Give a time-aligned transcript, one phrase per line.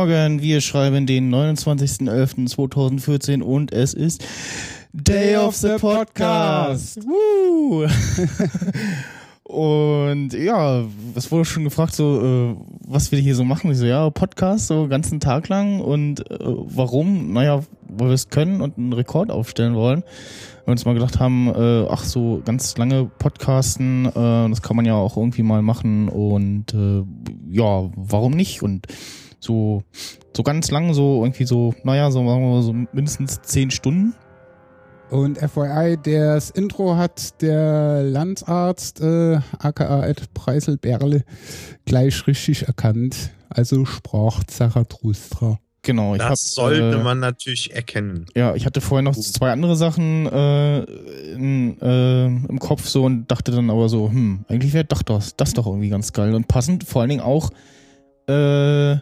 [0.00, 4.24] Morgen, wir schreiben den 29.11.2014 und es ist
[4.94, 7.00] Day of the Podcast.
[7.04, 7.86] Woo!
[9.42, 10.84] und ja,
[11.14, 12.56] es wurde schon gefragt, so, äh,
[12.88, 13.72] was wir hier so machen.
[13.72, 17.34] Ich so, ja, Podcast so ganzen Tag lang und äh, warum?
[17.34, 20.02] Naja, weil wir es können und einen Rekord aufstellen wollen.
[20.64, 24.86] Wir uns mal gedacht haben, äh, ach so, ganz lange Podcasten, äh, das kann man
[24.86, 27.02] ja auch irgendwie mal machen und äh,
[27.50, 28.62] ja, warum nicht?
[28.62, 28.86] Und
[29.40, 29.82] so,
[30.36, 34.14] so ganz lang, so irgendwie so, naja, so sagen wir mal so mindestens zehn Stunden.
[35.10, 41.24] Und FYI, das Intro hat der Landsarzt, äh, aka Ed Preiselberle,
[41.84, 43.30] gleich richtig erkannt.
[43.48, 45.58] Also sprach Zarathustra.
[45.82, 46.14] Genau.
[46.14, 48.26] Ich das hab, sollte äh, man natürlich erkennen.
[48.36, 50.82] Ja, ich hatte vorher noch zwei andere Sachen äh,
[51.32, 55.36] in, äh, im Kopf so und dachte dann aber so, hm, eigentlich wäre doch das,
[55.36, 56.84] das doch irgendwie ganz geil und passend.
[56.84, 57.50] Vor allen Dingen auch
[58.28, 58.98] äh,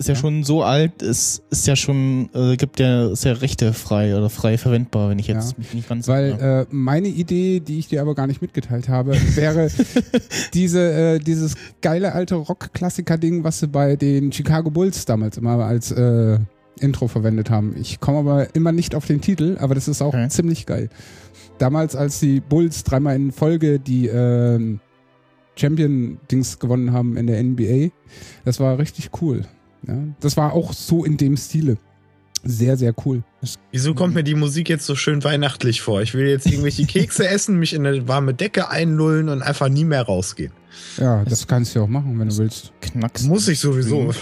[0.00, 3.32] ist ja, ja, schon so alt, es ist ja schon, äh, gibt ja, ist ja
[3.32, 5.58] Rechte frei oder frei verwendbar, wenn ich jetzt ja.
[5.58, 6.08] mich nicht ganz.
[6.08, 9.68] Weil äh, meine Idee, die ich dir aber gar nicht mitgeteilt habe, wäre
[10.54, 15.92] diese, äh, dieses geile alte Rock-Klassiker-Ding, was sie bei den Chicago Bulls damals immer als
[15.92, 16.38] äh,
[16.80, 17.76] Intro verwendet haben.
[17.78, 20.30] Ich komme aber immer nicht auf den Titel, aber das ist auch okay.
[20.30, 20.88] ziemlich geil.
[21.58, 24.78] Damals, als die Bulls dreimal in Folge die äh,
[25.56, 27.90] Champion-Dings gewonnen haben in der NBA,
[28.46, 29.44] das war richtig cool.
[29.86, 31.78] Ja, das war auch so in dem Stile.
[32.42, 33.22] Sehr, sehr cool.
[33.70, 36.00] Wieso kommt mir die Musik jetzt so schön weihnachtlich vor?
[36.00, 39.84] Ich will jetzt irgendwelche Kekse essen, mich in eine warme Decke einlullen und einfach nie
[39.84, 40.52] mehr rausgehen.
[40.96, 42.72] Ja, das kannst du auch machen, wenn du willst.
[42.80, 43.26] Knackst.
[43.26, 44.14] Muss ich sowieso.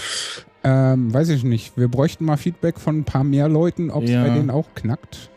[0.65, 1.77] Ähm, weiß ich nicht.
[1.77, 4.25] Wir bräuchten mal Feedback von ein paar mehr Leuten, ob es ja.
[4.25, 5.31] bei denen auch knackt.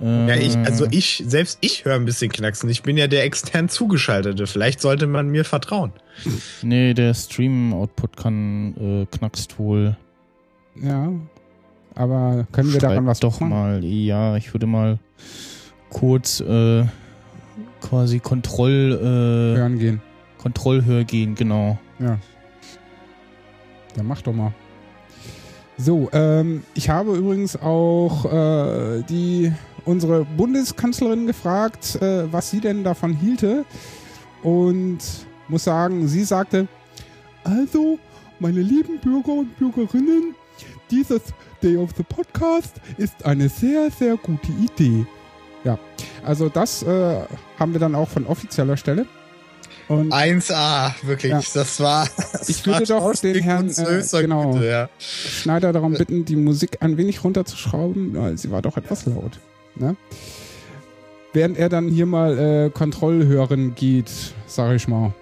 [0.00, 2.68] Ja, ich, also ich, selbst ich höre ein bisschen Knacksen.
[2.68, 4.46] Ich bin ja der extern Zugeschaltete.
[4.46, 5.92] Vielleicht sollte man mir vertrauen.
[6.62, 9.96] Nee, der Stream-Output kann äh, knackst wohl.
[10.80, 11.12] Ja.
[11.94, 13.50] Aber können wir Schreib daran was doch machen?
[13.50, 13.84] mal.
[13.84, 14.98] Ja, ich würde mal
[15.90, 16.84] kurz äh,
[17.80, 20.02] quasi Kontroll äh, hören gehen.
[20.38, 21.78] Kontrollhör gehen, genau.
[21.98, 22.18] Ja.
[23.96, 24.52] Ja, mach doch mal.
[25.76, 29.52] So, ähm, ich habe übrigens auch äh, die
[29.84, 33.64] unsere Bundeskanzlerin gefragt, äh, was sie denn davon hielte.
[34.42, 34.98] Und
[35.48, 36.68] muss sagen, sie sagte,
[37.44, 37.98] also,
[38.40, 40.34] meine lieben Bürger und Bürgerinnen,
[40.90, 41.22] dieses
[41.62, 45.06] Day of the Podcast ist eine sehr, sehr gute Idee.
[45.64, 45.78] Ja,
[46.24, 47.22] also das äh,
[47.58, 49.06] haben wir dann auch von offizieller Stelle.
[49.88, 51.32] Und 1A, wirklich.
[51.32, 51.40] Ja.
[51.54, 52.08] Das war.
[52.32, 54.88] Das ich würde doch den Herrn äh, genau, Güte, ja.
[54.98, 59.38] Schneider darum bitten, die Musik ein wenig runterzuschrauben, weil sie war doch etwas laut.
[59.74, 59.96] Ne?
[61.32, 64.10] Während er dann hier mal äh, Kontrollhören geht,
[64.46, 65.12] sag ich mal.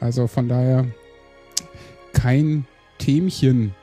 [0.00, 0.86] Also von daher
[2.12, 2.66] kein
[2.98, 3.74] Themchen.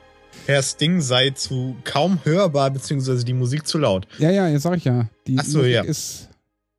[0.46, 4.08] Herr Sting sei zu kaum hörbar, beziehungsweise die Musik zu laut.
[4.18, 5.08] Ja, ja, jetzt sag ich ja.
[5.26, 5.82] Die so, Musik ja.
[5.82, 6.28] ist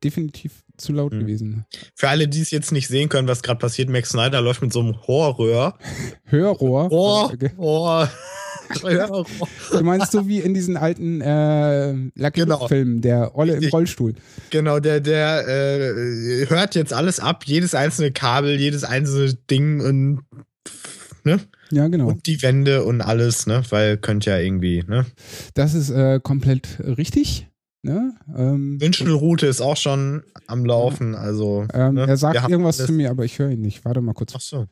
[0.02, 1.20] definitiv zu laut hm.
[1.20, 1.66] gewesen.
[1.94, 4.72] Für alle, die es jetzt nicht sehen können, was gerade passiert, Max Snyder läuft mit
[4.72, 5.78] so einem Horror.
[6.24, 6.88] Hörrohr?
[6.88, 7.32] Rohr.
[7.58, 8.10] Rohr.
[9.72, 12.66] du meinst so wie in diesen alten äh, Lucky genau.
[12.66, 14.14] Filmen, der Olle im Rollstuhl.
[14.50, 20.20] Genau, der, der äh, hört jetzt alles ab, jedes einzelne Kabel, jedes einzelne Ding und
[21.24, 21.40] ne?
[21.70, 22.08] Ja, genau.
[22.08, 23.62] Und die Wände und alles, ne?
[23.70, 25.06] Weil könnte ja irgendwie, ne?
[25.54, 27.48] Das ist äh, komplett richtig.
[27.84, 28.16] Ne?
[28.34, 31.66] Ähm, Wünschelroute ist auch schon am Laufen, also.
[31.74, 32.06] Ähm, ne?
[32.06, 33.84] Er sagt irgendwas zu mir, aber ich höre ihn nicht.
[33.84, 34.32] Warte mal kurz.
[34.34, 34.66] Ach so.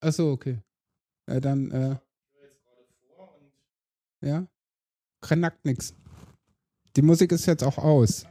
[0.00, 0.62] Achso, okay.
[1.26, 1.96] Äh, dann, äh,
[4.22, 4.46] ja,
[5.20, 5.94] knackt nix.
[6.96, 8.24] Die Musik ist jetzt auch aus.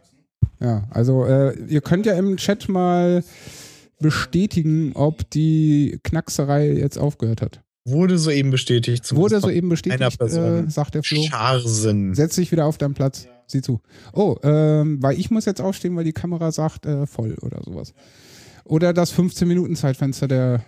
[0.59, 3.23] Ja, also äh, ihr könnt ja im Chat mal
[3.99, 7.63] bestätigen, ob die Knackserei jetzt aufgehört hat.
[7.85, 9.13] Wurde soeben bestätigt.
[9.13, 10.67] Wurde soeben bestätigt, einer Person.
[10.67, 11.21] Äh, sagt der Flo.
[11.23, 12.13] Scharsen.
[12.15, 13.27] Setz dich wieder auf deinen Platz.
[13.45, 13.81] Sieh zu.
[14.13, 17.93] Oh, ähm, weil ich muss jetzt aufstehen, weil die Kamera sagt äh, voll oder sowas.
[18.63, 20.63] Oder das 15 Minuten Zeitfenster der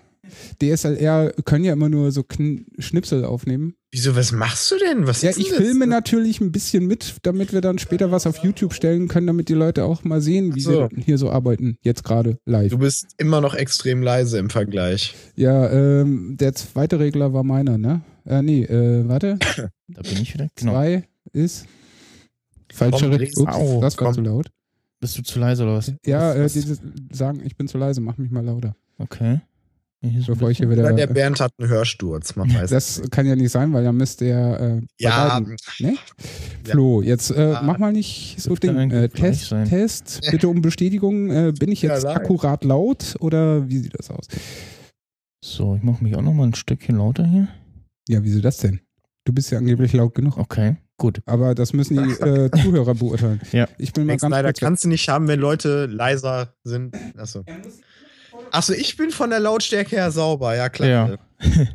[0.62, 3.76] DSLR können ja immer nur so Kn Schnipsel aufnehmen.
[3.92, 5.08] Wieso, was machst du denn?
[5.08, 8.74] Was ja, ich filme natürlich ein bisschen mit, damit wir dann später was auf YouTube
[8.74, 10.72] stellen können, damit die Leute auch mal sehen, wie so.
[10.72, 12.72] wir hier so arbeiten, jetzt gerade live.
[12.72, 15.16] Du bist immer noch extrem leise im Vergleich.
[15.36, 18.02] Ja, ähm, der zweite Regler war meiner, ne?
[18.26, 19.40] Äh, nee, äh, warte.
[19.88, 20.48] Da bin ich wieder.
[20.56, 20.72] Genau.
[20.72, 21.68] Zwei ist
[22.74, 23.44] falscher Regler.
[23.44, 24.14] Ups, das war Komm.
[24.16, 24.48] zu laut.
[25.00, 25.94] Bist du zu leise oder was?
[26.06, 26.82] Ja, äh, dieses
[27.12, 28.76] sagen, ich bin zu leise, mach mich mal lauter.
[28.98, 29.42] Okay.
[30.28, 33.36] Bevor ich hier wieder, Oder der Bernd hat einen Hörsturz, man weiß Das kann ja
[33.36, 35.40] nicht sein, weil dann müsste er äh, ja,
[35.80, 35.96] ne?
[36.64, 37.62] Flo, jetzt äh, ja.
[37.64, 38.92] mach mal nicht so Ding.
[38.92, 41.30] Äh, Test, Test, bitte um Bestätigung.
[41.30, 44.28] Äh, bin ich jetzt ja, akkurat laut oder wie sieht das aus?
[45.44, 47.48] So, ich mache mich auch noch mal ein Stückchen lauter hier.
[48.08, 48.82] Ja, wieso das denn?
[49.26, 50.38] Du bist ja angeblich laut genug.
[50.38, 51.22] Okay, gut.
[51.26, 53.42] Aber das müssen die äh, Zuhörer beurteilen.
[53.52, 53.68] Ja.
[53.78, 54.60] Ich bin mal Max ganz kurz.
[54.60, 56.96] kannst du nicht haben, wenn Leute leiser sind.
[57.18, 57.44] Achso.
[58.52, 60.90] Achso, ich bin von der Lautstärke her sauber, ja klar.
[60.90, 61.18] Ja.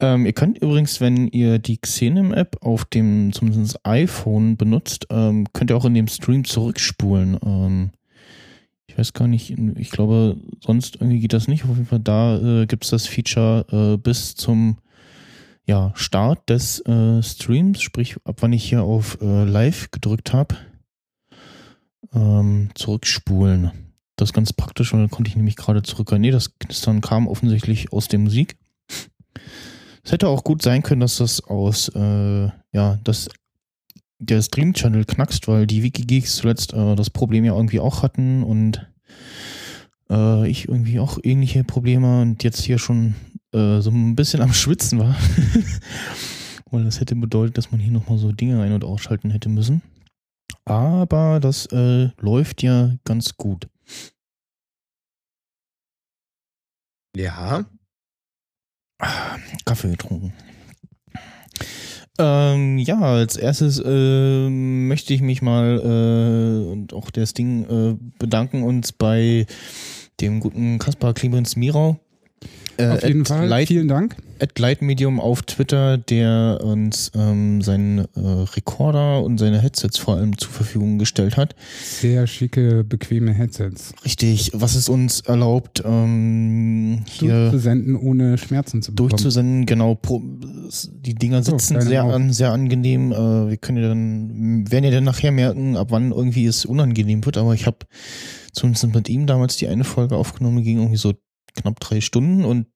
[0.00, 5.70] ähm, ihr könnt übrigens, wenn ihr die Xenem-App auf dem zumindest iPhone benutzt, ähm, könnt
[5.70, 7.38] ihr auch in dem Stream zurückspulen.
[7.44, 7.90] Ähm,
[8.86, 11.64] ich weiß gar nicht, ich glaube, sonst irgendwie geht das nicht.
[11.64, 14.78] Auf jeden Fall da äh, gibt es das Feature äh, bis zum
[15.66, 20.56] ja, Start des äh, Streams, sprich ab wann ich hier auf äh, Live gedrückt habe,
[22.14, 23.87] ähm, zurückspulen.
[24.18, 26.10] Das ist ganz praktisch, weil dann konnte ich nämlich gerade zurück.
[26.18, 28.56] Nee, das Knistern kam offensichtlich aus der Musik.
[30.02, 33.28] Es hätte auch gut sein können, dass das aus, äh, ja, dass
[34.18, 38.84] der Stream-Channel knackst, weil die Wikigeeks zuletzt äh, das Problem ja irgendwie auch hatten und
[40.10, 43.14] äh, ich irgendwie auch ähnliche Probleme und jetzt hier schon
[43.52, 45.14] äh, so ein bisschen am Schwitzen war.
[46.72, 49.80] weil das hätte bedeutet, dass man hier nochmal so Dinge ein- und ausschalten hätte müssen.
[50.64, 53.68] Aber das äh, läuft ja ganz gut.
[57.16, 57.64] Ja.
[59.64, 60.32] Kaffee getrunken.
[62.20, 67.96] Ähm, ja, als erstes äh, möchte ich mich mal äh, und auch das Ding äh,
[68.18, 69.46] bedanken uns bei
[70.20, 72.00] dem guten Kaspar Clemens Mirau.
[72.78, 73.48] Äh, Auf jeden Fall.
[73.48, 74.14] Light, Vielen Dank.
[74.38, 78.20] at Lightmedium auf Twitter, der uns ähm, seinen äh,
[78.54, 81.56] Recorder und seine Headsets vor allem zur Verfügung gestellt hat.
[81.82, 83.92] Sehr schicke, bequeme Headsets.
[84.04, 89.08] Richtig, was es uns erlaubt, ähm, hier Durchzusenden, ohne Schmerzen zu bekommen.
[89.10, 89.66] durchzusenden.
[89.66, 93.10] Genau, pro, die Dinger sitzen kleine sehr an, sehr angenehm.
[93.10, 97.26] Äh, wir können ja dann, werden ja dann nachher merken, ab wann irgendwie es unangenehm
[97.26, 97.38] wird.
[97.38, 97.78] Aber ich habe
[98.52, 101.12] zumindest mit ihm damals die eine Folge aufgenommen, ging irgendwie so
[101.60, 102.66] knapp drei Stunden und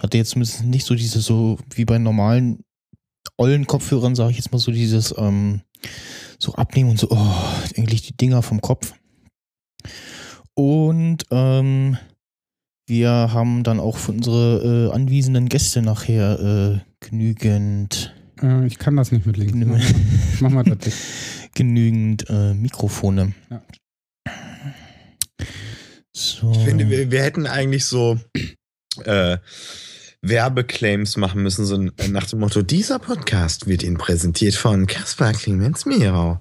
[0.00, 2.60] hatte jetzt zumindest nicht so diese so wie bei normalen
[3.38, 5.62] ollen Kopfhörern, sage ich jetzt mal so dieses ähm,
[6.38, 7.34] so abnehmen und so, oh,
[7.76, 8.94] eigentlich die Dinger vom Kopf.
[10.54, 11.96] Und ähm,
[12.86, 18.96] wir haben dann auch für unsere äh, anwesenden Gäste nachher äh, genügend, Äh, ich kann
[18.96, 19.54] das nicht mit links.
[19.54, 19.94] Nimm- Mach mal-
[20.34, 20.94] Ich mach mal das
[21.54, 23.32] genügend äh, Mikrofone.
[23.50, 23.62] Ja.
[26.16, 26.50] So.
[26.50, 28.18] Ich finde, wir, wir hätten eigentlich so
[29.04, 29.36] äh,
[30.22, 35.34] Werbeclaims machen müssen, so äh, nach dem Motto, dieser Podcast wird Ihnen präsentiert von Kaspar
[35.34, 36.40] Clemens Mierau.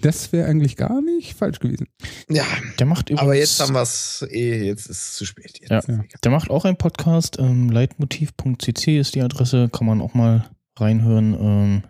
[0.00, 1.86] Das wäre eigentlich gar nicht falsch gewesen.
[2.30, 2.46] Ja,
[2.78, 5.60] der macht übrigens, aber jetzt haben wir es eh, jetzt ist es zu spät.
[5.60, 5.88] Jetzt.
[5.88, 6.04] Ja.
[6.24, 7.38] Der macht auch einen Podcast.
[7.38, 9.68] Ähm, Leitmotiv.cc ist die Adresse.
[9.70, 10.48] Kann man auch mal
[10.78, 11.34] reinhören.
[11.34, 11.82] Ähm,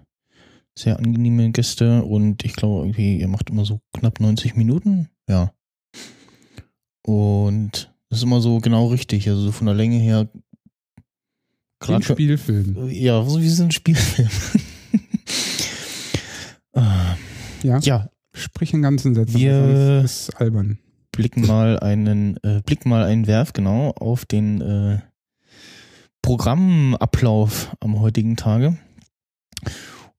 [0.76, 5.10] sehr angenehme Gäste und ich glaube irgendwie, ihr macht immer so knapp 90 Minuten.
[5.28, 5.52] Ja.
[7.02, 9.28] Und das ist immer so genau richtig.
[9.28, 10.28] Also so von der Länge her.
[11.84, 12.88] Wie ein Spielfilm.
[12.90, 14.28] ja, so wie so ein Spielfilm.
[16.74, 17.16] Ah,
[17.62, 17.78] Ja?
[17.80, 19.34] ja, Sprich in ganzen Sätzen.
[19.38, 20.78] Wir- sonst ist albern.
[21.12, 25.00] blicken mal einen, äh, blicken mal einen Werf genau auf den äh,
[26.22, 28.78] Programmablauf am heutigen Tage.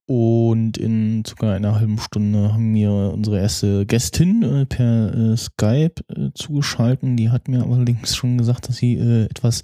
[0.06, 5.96] Und in sogar einer halben Stunde haben wir unsere erste Gästin äh, per äh, Skype
[6.10, 7.16] äh, zugeschalten.
[7.16, 9.62] Die hat mir allerdings schon gesagt, dass sie äh, etwas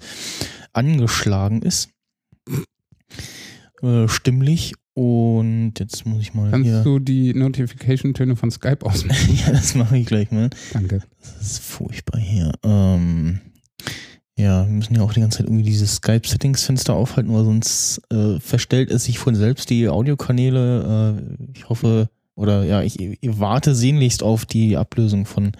[0.72, 1.90] angeschlagen ist.
[3.82, 4.74] Äh, stimmlich.
[4.94, 9.38] Und jetzt muss ich mal Kannst du die Notification-Töne von Skype ausmachen?
[9.44, 10.50] ja, das mache ich gleich mal.
[10.72, 11.02] Danke.
[11.20, 12.52] Das ist furchtbar hier.
[12.64, 13.40] Ähm,
[14.40, 18.40] ja, wir müssen ja auch die ganze Zeit irgendwie dieses Skype-Settings-Fenster aufhalten, weil sonst äh,
[18.40, 21.18] verstellt es sich von selbst die Audiokanäle.
[21.18, 25.52] Äh, ich hoffe, oder ja, ich, ich warte sehnlichst auf die Ablösung von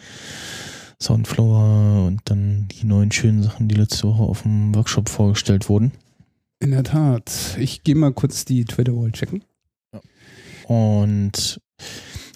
[1.00, 5.92] Soundflower und dann die neuen schönen Sachen, die letzte Woche auf dem Workshop vorgestellt wurden.
[6.58, 7.56] In der Tat.
[7.58, 9.44] Ich gehe mal kurz die Twitter-Wall checken.
[10.66, 11.60] Und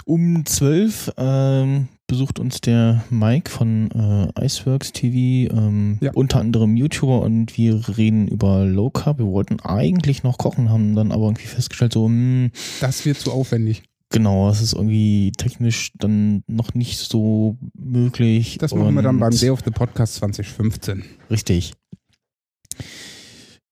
[0.07, 6.13] um 12 ähm, besucht uns der Mike von äh, Iceworks TV, ähm, Ja.
[6.15, 9.19] unter anderem YouTuber und wir reden über Low Carb.
[9.19, 13.33] Wir wollten eigentlich noch kochen, haben dann aber irgendwie festgestellt, so, mh, Das wird zu
[13.33, 13.83] aufwendig.
[14.11, 18.59] genau, es ist irgendwie technisch dann noch nicht so möglich.
[18.59, 21.05] Das machen wir dann beim Day of the Podcast 2015.
[21.31, 21.73] Richtig.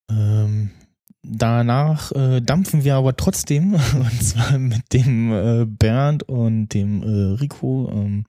[0.09, 0.71] Ähm,
[1.23, 7.39] danach äh, dampfen wir aber trotzdem, und zwar mit dem äh, Bernd und dem äh,
[7.39, 8.25] Rico, ähm,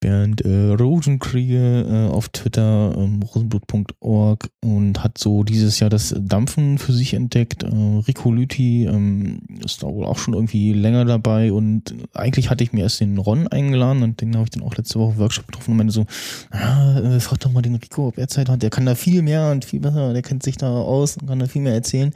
[0.00, 6.78] Bernd äh, Rosenkriege äh, auf Twitter, ähm, rosenblut.org und hat so dieses Jahr das Dampfen
[6.78, 7.62] für sich entdeckt.
[7.62, 7.68] Äh,
[8.06, 12.72] Rico Lüthi ähm, ist da wohl auch schon irgendwie länger dabei und eigentlich hatte ich
[12.72, 15.46] mir erst den Ron eingeladen und den habe ich dann auch letzte Woche im Workshop
[15.46, 16.06] getroffen und meinte so,
[16.50, 19.22] ah, äh, frag doch mal den Rico, ob er Zeit hat, der kann da viel
[19.22, 22.12] mehr und viel besser, der kennt sich da aus und kann da viel mehr erzählen.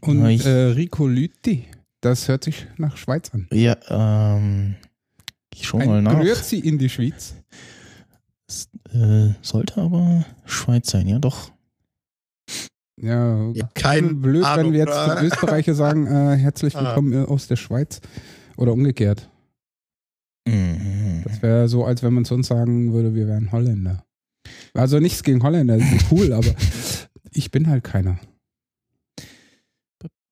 [0.00, 1.64] Und ich- äh, Rico Lüthi,
[2.00, 3.46] das hört sich nach Schweiz an.
[3.52, 4.74] Ja, ähm,
[5.56, 6.20] ich schau mal nach.
[6.20, 7.34] Grüezi in die Schweiz.
[8.48, 11.50] Es, äh, sollte aber Schweiz sein, ja doch.
[13.00, 14.72] Ja, Ja, kein blöd, wenn Ahnung.
[14.72, 16.84] wir jetzt zum Österreicher sagen, äh, herzlich Ah.
[16.84, 18.00] willkommen äh, aus der Schweiz.
[18.56, 19.28] Oder umgekehrt.
[20.48, 21.22] Mhm.
[21.24, 24.04] Das wäre so, als wenn man zu uns sagen würde, wir wären Holländer.
[24.74, 26.54] Also nichts gegen Holländer, die sind cool, aber
[27.32, 28.18] ich bin halt keiner.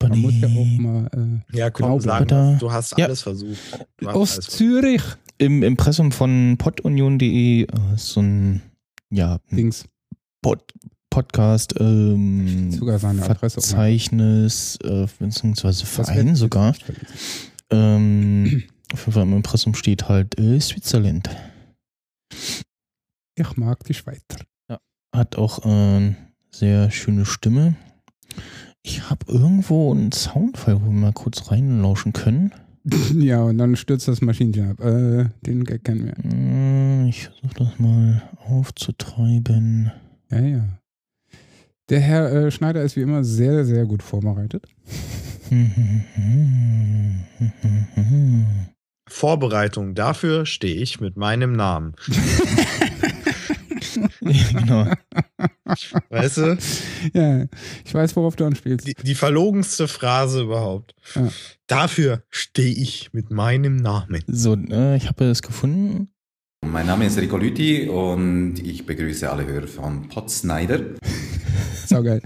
[0.09, 2.59] Man muss ja auch mal äh, Ja, komm, sagen was.
[2.59, 3.07] Du hast Ja.
[3.07, 3.59] alles versucht.
[3.99, 4.51] Du hast aus alles versucht.
[4.59, 5.03] Zürich
[5.39, 8.63] Im Impressum von podunion.de äh, ist so ein
[9.11, 9.85] ja, ein Dings.
[10.43, 10.63] Pod
[11.11, 13.61] Podcast, ähm, Sogar seine Adresse.
[13.61, 16.75] Verzeichnis, äh, beziehungsweise Verein sogar.
[17.71, 21.31] Ähm, auf jeden Fall im Impressum steht halt äh, Switzerland.
[23.37, 24.41] Ich mag die Schweizer.
[25.15, 26.15] Hat auch äh,
[26.51, 27.77] sehr schöne Stimme.
[28.87, 32.53] Ich habe irgendwo einen Soundfile, wo wir mal kurz reinlauschen können.
[33.15, 34.81] Ja, und dann stürzt das Maschinchen ab.
[34.85, 36.13] Äh, den Gag kennen wir.
[36.23, 39.91] Äh, Ich versuche das mal aufzutreiben.
[40.31, 40.69] Ja, ja.
[41.89, 44.67] Der Herr äh, Schneider ist wie immer sehr, sehr gut vorbereitet.
[49.09, 49.95] Vorbereitung.
[49.95, 51.95] Dafür stehe ich mit meinem Namen.
[54.53, 54.87] genau.
[56.11, 56.59] Weißt du?
[57.13, 57.47] Ja,
[57.85, 58.87] ich weiß, worauf du anspielst.
[58.87, 60.95] Die, die verlogenste Phrase überhaupt.
[61.15, 61.29] Ja.
[61.67, 64.23] Dafür stehe ich mit meinem Namen.
[64.27, 66.09] So, äh, ich habe es gefunden.
[66.65, 70.81] Mein Name ist Rico Lüthi und ich begrüße alle Hörer von Potsnyder.
[71.87, 72.23] Saugeil.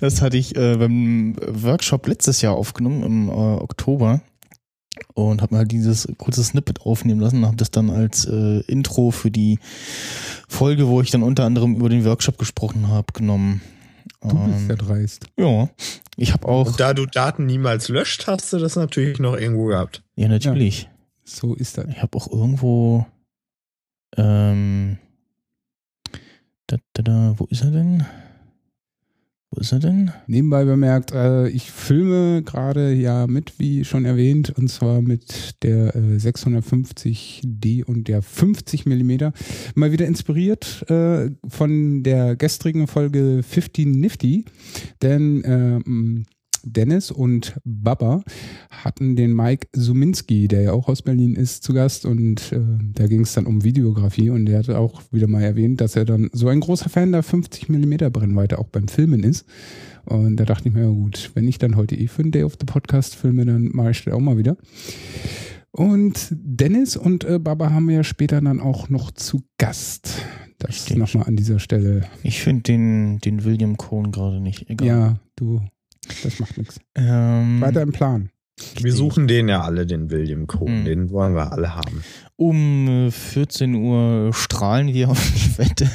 [0.00, 4.22] Das hatte ich äh, beim Workshop letztes Jahr aufgenommen, im äh, Oktober.
[5.14, 8.60] Und habe mir halt dieses kurze Snippet aufnehmen lassen und habe das dann als äh,
[8.66, 9.58] Intro für die
[10.48, 13.60] Folge, wo ich dann unter anderem über den Workshop gesprochen habe, genommen.
[14.22, 15.26] Du bist Ähm, ja dreist.
[15.38, 15.68] ja,
[16.16, 19.66] ich habe auch, Und da du Daten niemals löscht, hast du das natürlich noch irgendwo
[19.66, 20.02] gehabt.
[20.16, 20.88] ja natürlich,
[21.24, 21.86] So ist das.
[21.88, 23.06] ich habe auch irgendwo,
[24.16, 24.98] ähm,
[26.66, 28.04] da, da, da, wo ist er denn?
[29.50, 30.12] Wo ist er denn?
[30.26, 35.96] Nebenbei bemerkt, äh, ich filme gerade ja mit, wie schon erwähnt, und zwar mit der
[35.96, 39.32] äh, 650D und der 50 mm.
[39.74, 44.44] Mal wieder inspiriert äh, von der gestrigen Folge 15 Nifty,
[45.00, 46.26] denn ähm,
[46.72, 48.22] Dennis und Baba
[48.70, 52.60] hatten den Mike Suminski, der ja auch aus Berlin ist, zu Gast und äh,
[52.94, 56.04] da ging es dann um Videografie und der hatte auch wieder mal erwähnt, dass er
[56.04, 59.46] dann so ein großer Fan der 50 mm Brennweite auch beim Filmen ist.
[60.04, 62.42] Und da dachte ich mir, ja gut, wenn ich dann heute eh für den Day
[62.42, 64.56] of the Podcast filme, dann mache ich das auch mal wieder.
[65.70, 70.22] Und Dennis und äh, Baba haben wir ja später dann auch noch zu Gast.
[70.58, 72.02] Das nochmal an dieser Stelle.
[72.22, 74.68] Ich finde den, den William Cohn gerade nicht.
[74.68, 74.88] Egal.
[74.88, 75.60] Ja, du,
[76.22, 76.80] das macht nichts.
[76.94, 78.30] Ähm, Weiter im Plan.
[78.80, 80.78] Wir suchen den ja alle, den William Cohn.
[80.78, 80.84] Hm.
[80.84, 82.02] Den wollen wir alle haben.
[82.36, 85.90] Um äh, 14 Uhr strahlen wir auf die Wette.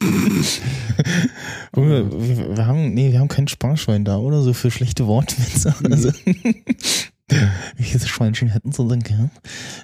[1.76, 4.42] Junge, wir, wir haben, nee, wir haben kein Sparschwein da, oder?
[4.42, 5.74] So für schlechte Wortwitze.
[5.90, 6.10] Also,
[7.76, 9.30] welches Schweinchen hätten sie denn gern?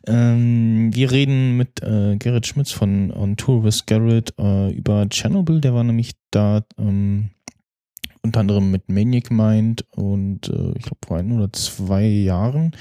[0.07, 5.61] Ähm, wir reden mit äh, Gerrit Schmitz von On Tour with Garrett äh, über Chernobyl.
[5.61, 7.31] Der war nämlich da ähm,
[8.27, 12.73] unter anderem mit Maniac Mind und äh, ich glaube vor ein oder zwei Jahren.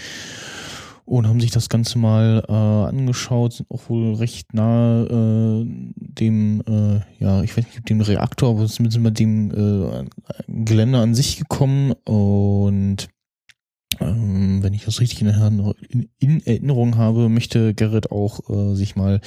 [1.08, 6.64] Und haben sich das Ganze mal äh, angeschaut, sind auch wohl recht nahe äh, dem,
[6.68, 10.06] äh, ja, ich weiß nicht, dem Reaktor, aber zumindest mal dem äh,
[10.48, 11.92] Gelände an sich gekommen.
[12.06, 13.08] Und
[14.00, 19.22] ähm, wenn ich das richtig in, in Erinnerung habe, möchte Gerrit auch äh, sich mal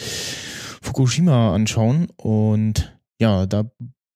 [0.83, 2.09] Fukushima anschauen.
[2.17, 3.71] Und ja, da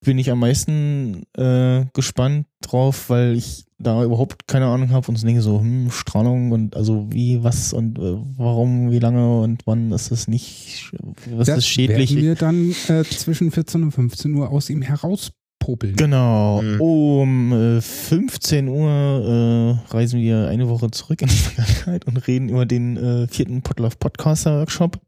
[0.05, 5.17] bin ich am meisten äh, gespannt drauf, weil ich da überhaupt keine Ahnung habe und
[5.17, 9.63] so denke so, hm, Strahlung und also wie, was und äh, warum, wie lange und
[9.67, 10.93] wann ist das nicht,
[11.31, 12.11] was das ist schädlich?
[12.15, 15.97] werden wir dann äh, zwischen 14 und 15 Uhr aus ihm herauspopeln.
[15.97, 16.81] Genau, Mhm.
[16.81, 18.91] um äh, 15 Uhr
[19.89, 23.63] äh, reisen wir eine Woche zurück in die Vergangenheit und reden über den äh, vierten
[23.63, 25.01] Podlove Podcaster Workshop.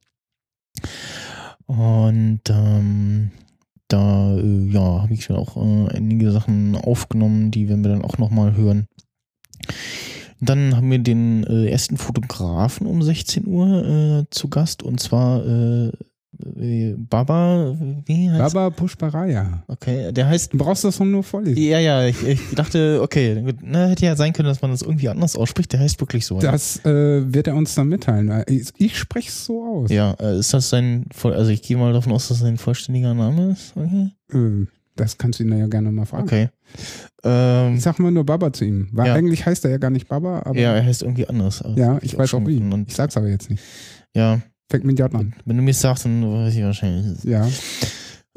[1.67, 3.31] Und ähm,
[3.95, 8.19] da äh, ja, habe ich auch äh, einige Sachen aufgenommen, die werden wir dann auch
[8.19, 8.87] nochmal hören.
[10.41, 15.47] Dann haben wir den äh, ersten Fotografen um 16 Uhr äh, zu Gast und zwar
[15.47, 15.93] äh,
[16.97, 17.76] Baba,
[18.07, 19.62] wie heißt Baba Pushparaya.
[19.69, 21.62] Okay, der heißt Du brauchst das nur vorlesen.
[21.62, 25.09] Ja, ja, ich, ich dachte, okay, na, hätte ja sein können, dass man das irgendwie
[25.09, 25.73] anders ausspricht.
[25.73, 26.41] Der heißt wirklich so.
[26.41, 26.53] ja.
[26.53, 28.45] Das äh, wird er uns dann mitteilen.
[28.49, 29.91] Ich, ich spreche es so aus.
[29.91, 32.57] Ja, äh, ist das sein, voll- also ich gehe mal davon aus, dass das sein
[32.59, 33.73] vollständiger Name ist.
[33.76, 34.11] Okay.
[34.33, 36.23] Äh, das kannst du ihn ja gerne mal fragen.
[36.25, 36.49] okay.
[37.25, 38.88] Ähm, Ich sag mal nur Baba zu ihm.
[38.93, 39.14] Weil Ja.
[39.14, 41.64] eigentlich heißt er ja gar nicht Baba, aber ja, er heißt irgendwie anders.
[41.76, 42.85] ja, hab ich weiß auch schon wie.
[42.87, 43.62] Ich sag's aber jetzt nicht.
[44.14, 44.41] ja,
[44.75, 45.33] Fängt mit J an.
[45.45, 47.23] wenn du mir sagst, dann weiß ich wahrscheinlich.
[47.23, 47.47] Ja.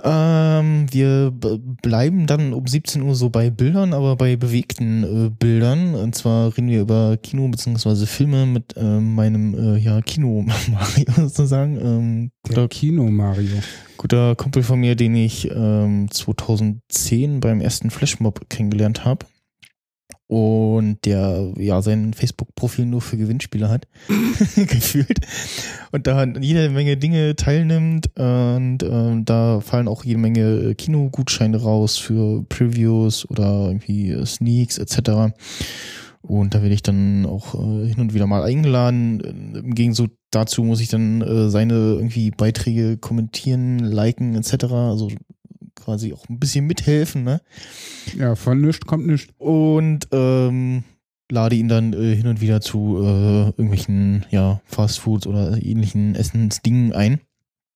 [0.04, 5.96] Ähm, wir bleiben dann um 17 Uhr so bei Bildern, aber bei bewegten äh, Bildern.
[5.96, 8.06] Und zwar reden wir über Kino bzw.
[8.06, 11.80] Filme mit ähm, meinem äh, ja, Kino-Mario sozusagen.
[11.82, 13.58] Ähm, guter, Kino Mario.
[13.98, 19.26] guter Kumpel von mir, den ich ähm, 2010 beim ersten Flashmob kennengelernt habe.
[20.28, 23.88] Und der ja sein Facebook-Profil nur für Gewinnspiele hat,
[24.56, 25.20] gefühlt.
[25.94, 31.62] Und da jede Menge Dinge teilnimmt und ähm, da fallen auch jede Menge äh, Kinogutscheine
[31.62, 35.34] raus für Previews oder irgendwie äh, Sneaks etc.
[36.22, 39.54] Und da werde ich dann auch äh, hin und wieder mal eingeladen.
[39.56, 44.66] Im Gegenzug dazu muss ich dann äh, seine irgendwie Beiträge kommentieren, liken etc.
[44.66, 45.10] Also
[45.78, 47.42] quasi auch ein bisschen mithelfen, ne?
[48.18, 49.34] Ja, von nichts kommt nichts.
[49.38, 50.84] Und ähm,
[51.32, 56.94] lade ihn dann äh, hin und wieder zu äh, irgendwelchen ja, Fastfoods oder ähnlichen Essensdingen
[56.94, 57.20] ein.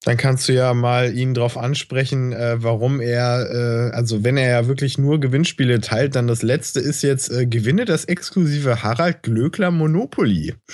[0.04, 4.50] Dann kannst du ja mal ihn drauf ansprechen, äh, warum er, äh, also wenn er
[4.50, 9.22] ja wirklich nur Gewinnspiele teilt, dann das letzte ist jetzt, äh, gewinne das exklusive Harald
[9.22, 10.56] Glöckler Monopoly.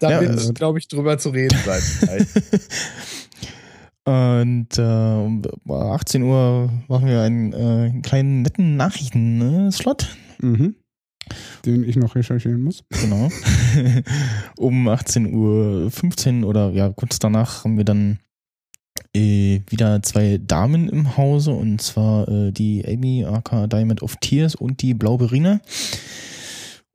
[0.00, 2.26] da Ja, wird, also- glaube ich, drüber zu reden sein.
[4.04, 10.16] Und äh, um 18 Uhr machen wir einen, äh, einen kleinen netten Nachrichten-Slot.
[10.40, 10.74] Mhm.
[11.64, 12.82] Den ich noch recherchieren muss.
[12.90, 13.28] Genau.
[14.56, 18.18] um 18 Uhr 15 oder ja, kurz danach haben wir dann
[19.14, 24.56] äh, wieder zwei Damen im Hause und zwar äh, die Amy aka Diamond of Tears
[24.56, 25.60] und die Blauberina.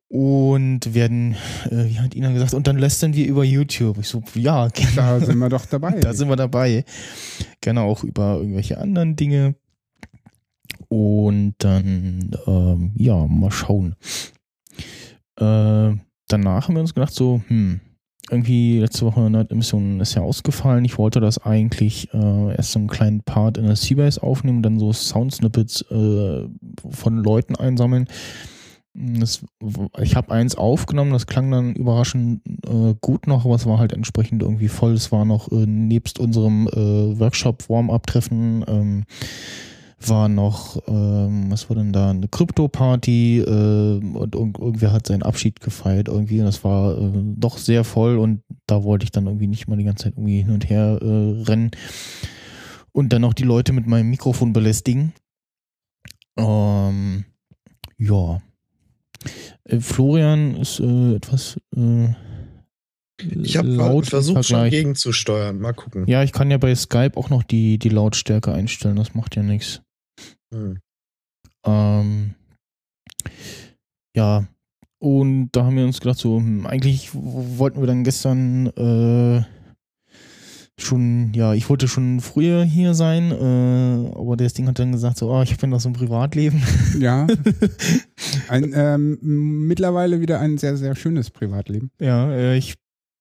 [0.10, 1.36] Und werden,
[1.70, 3.98] äh, wie hat Ina gesagt, und dann lästern wir über YouTube.
[4.00, 4.96] Ich so, ja, genau.
[4.96, 6.00] Da sind wir doch dabei.
[6.00, 6.86] Da sind wir dabei.
[7.60, 9.56] Gerne auch über irgendwelche anderen Dinge.
[10.88, 13.96] Und dann, ähm, ja, mal schauen.
[15.36, 15.96] Äh,
[16.28, 17.82] danach haben wir uns gedacht, so, hm,
[18.30, 20.86] irgendwie letzte Woche Night Emission ist ja ausgefallen.
[20.86, 24.80] Ich wollte das eigentlich äh, erst so einen kleinen Part in der Seabase aufnehmen, dann
[24.80, 26.48] so Soundsnippets äh,
[26.90, 28.08] von Leuten einsammeln.
[29.00, 29.46] Das,
[30.02, 33.94] ich habe eins aufgenommen, das klang dann überraschend äh, gut noch, aber es war halt
[33.94, 34.94] entsprechend irgendwie voll.
[34.94, 39.04] Es war noch äh, nebst unserem äh, Workshop-Warm-Up-Treffen ähm,
[40.00, 45.22] war noch, ähm, was war denn da, eine Krypto-Party äh, und irg- irgendwer hat seinen
[45.24, 46.40] Abschied gefeiert irgendwie.
[46.40, 49.78] Und das war äh, doch sehr voll und da wollte ich dann irgendwie nicht mal
[49.78, 51.70] die ganze Zeit irgendwie hin und her äh, rennen
[52.94, 55.14] und dann auch die Leute mit meinem Mikrofon belästigen.
[56.36, 57.26] Ähm,
[58.00, 58.42] ja.
[59.66, 62.10] Äh, Florian ist äh, etwas äh,
[63.42, 65.60] Ich habe versucht schon gegenzusteuern.
[65.60, 66.06] Mal gucken.
[66.08, 69.44] Ja, ich kann ja bei Skype auch noch die, die Lautstärke einstellen, das macht ja
[69.44, 69.82] nichts.
[70.54, 70.80] Hm.
[71.66, 72.36] Ähm,
[74.16, 74.48] ja,
[75.00, 79.44] und da haben wir uns gedacht, so, hm, eigentlich wollten wir dann gestern äh,
[80.80, 85.18] schon, ja, ich wollte schon früher hier sein, äh, aber das Ding hat dann gesagt,
[85.18, 86.62] so, oh, ich habe ja noch so ein Privatleben.
[87.00, 87.28] Ja.
[88.48, 91.92] Ein, ähm, mittlerweile wieder ein sehr, sehr schönes Privatleben.
[92.00, 92.76] ja, äh, ich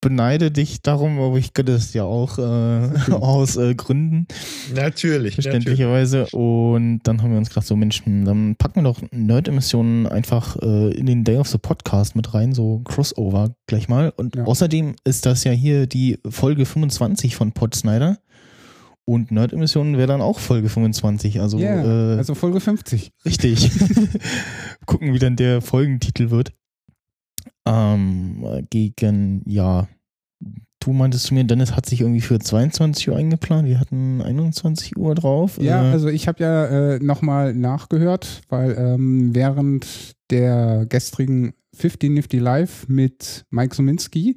[0.07, 2.42] beneide dich darum, aber ich gönne es ja auch äh,
[3.12, 4.29] aus äh, Gründen.
[4.73, 5.35] Natürlich, natürlich.
[5.35, 6.27] Verständlicherweise.
[6.27, 10.92] Und dann haben wir uns gedacht, so Mensch, dann packen wir doch Nerd-Emissionen einfach äh,
[10.92, 14.12] in den Day of the Podcast mit rein, so Crossover gleich mal.
[14.16, 14.45] Und Ja.
[14.45, 18.19] außerdem ist das ja hier die Folge 25 von Pod Snyder.
[19.05, 21.40] Und Nerd-Emissionen wäre dann auch Folge 25.
[21.40, 23.11] Also, Ja, äh, also Folge 50.
[23.25, 23.71] richtig.
[24.87, 26.53] Gucken, wie dann der Folgentitel wird.
[27.69, 29.88] Ähm, gegen, ja,
[30.87, 33.68] du meintest zu mir, Dennis hat sich irgendwie für 22 Uhr eingeplant.
[33.68, 35.59] Wir hatten 21 Uhr drauf.
[35.61, 42.11] Ja, Äh, also ich habe ja äh, nochmal nachgehört, weil ähm, während der gestrigen 50
[42.11, 44.37] Nifty Live mit Mike Suminski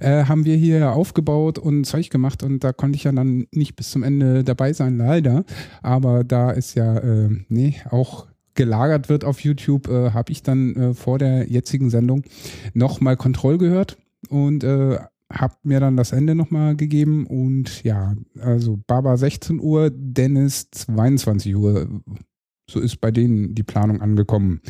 [0.00, 3.76] äh, haben wir hier aufgebaut und Zeug gemacht und da konnte ich ja dann nicht
[3.76, 5.44] bis zum Ende dabei sein, leider.
[5.82, 10.74] Aber da ist ja, äh, nee, auch gelagert wird auf YouTube, äh, habe ich dann
[10.76, 12.24] äh, vor der jetzigen Sendung
[12.72, 13.98] nochmal Kontroll gehört
[14.30, 14.98] und äh,
[15.32, 21.54] habe mir dann das Ende nochmal gegeben und ja, also Baba 16 Uhr, Dennis 22
[21.56, 22.02] Uhr.
[22.70, 24.60] So ist bei denen die Planung angekommen.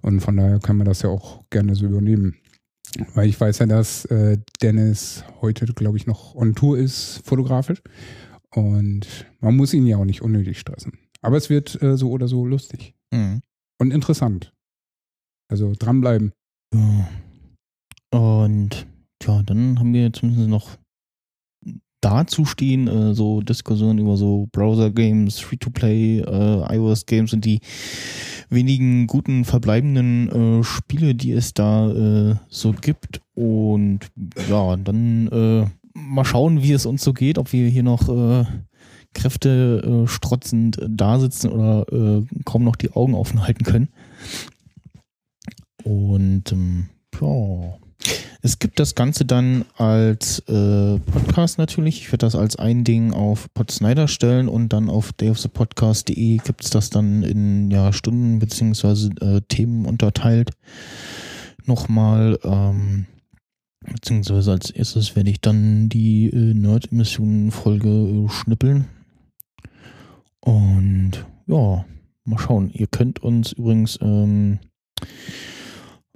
[0.00, 2.36] Und von daher kann man das ja auch gerne so übernehmen.
[3.14, 7.82] Weil ich weiß ja, dass äh, Dennis heute, glaube ich, noch on Tour ist, fotografisch.
[8.54, 10.98] Und man muss ihn ja auch nicht unnötig stressen.
[11.22, 13.42] Aber es wird äh, so oder so lustig Mhm.
[13.78, 14.52] und interessant.
[15.48, 16.32] Also dranbleiben.
[18.10, 18.86] Und
[19.26, 20.68] ja, dann haben wir zumindest noch
[22.02, 27.60] dazu stehen, äh, so Diskussionen über so Browser-Games, Free-to-Play, äh, iOS-Games und die
[28.50, 33.22] wenigen guten verbleibenden äh, Spiele, die es da äh, so gibt.
[33.34, 34.00] Und
[34.50, 38.44] ja, dann äh, mal schauen, wie es uns so geht, ob wir hier noch äh,
[39.14, 43.88] Kräfte strotzend da sitzen oder kaum noch die Augen offen halten können.
[45.84, 46.88] Und ähm,
[47.20, 47.76] ja,
[48.44, 52.00] es gibt das Ganze dann als äh, Podcast natürlich.
[52.00, 56.70] Ich werde das als ein Ding auf Podsnyder stellen und dann auf dayofthepodcast.de gibt es
[56.70, 60.50] das dann in ja, Stunden beziehungsweise äh, Themen unterteilt.
[61.66, 63.06] Nochmal, ähm,
[63.80, 68.86] beziehungsweise als erstes werde ich dann die äh, Nerd-Emissionen-Folge äh, schnippeln.
[70.40, 71.84] Und ja,
[72.24, 72.70] mal schauen.
[72.70, 74.58] Ihr könnt uns übrigens ähm,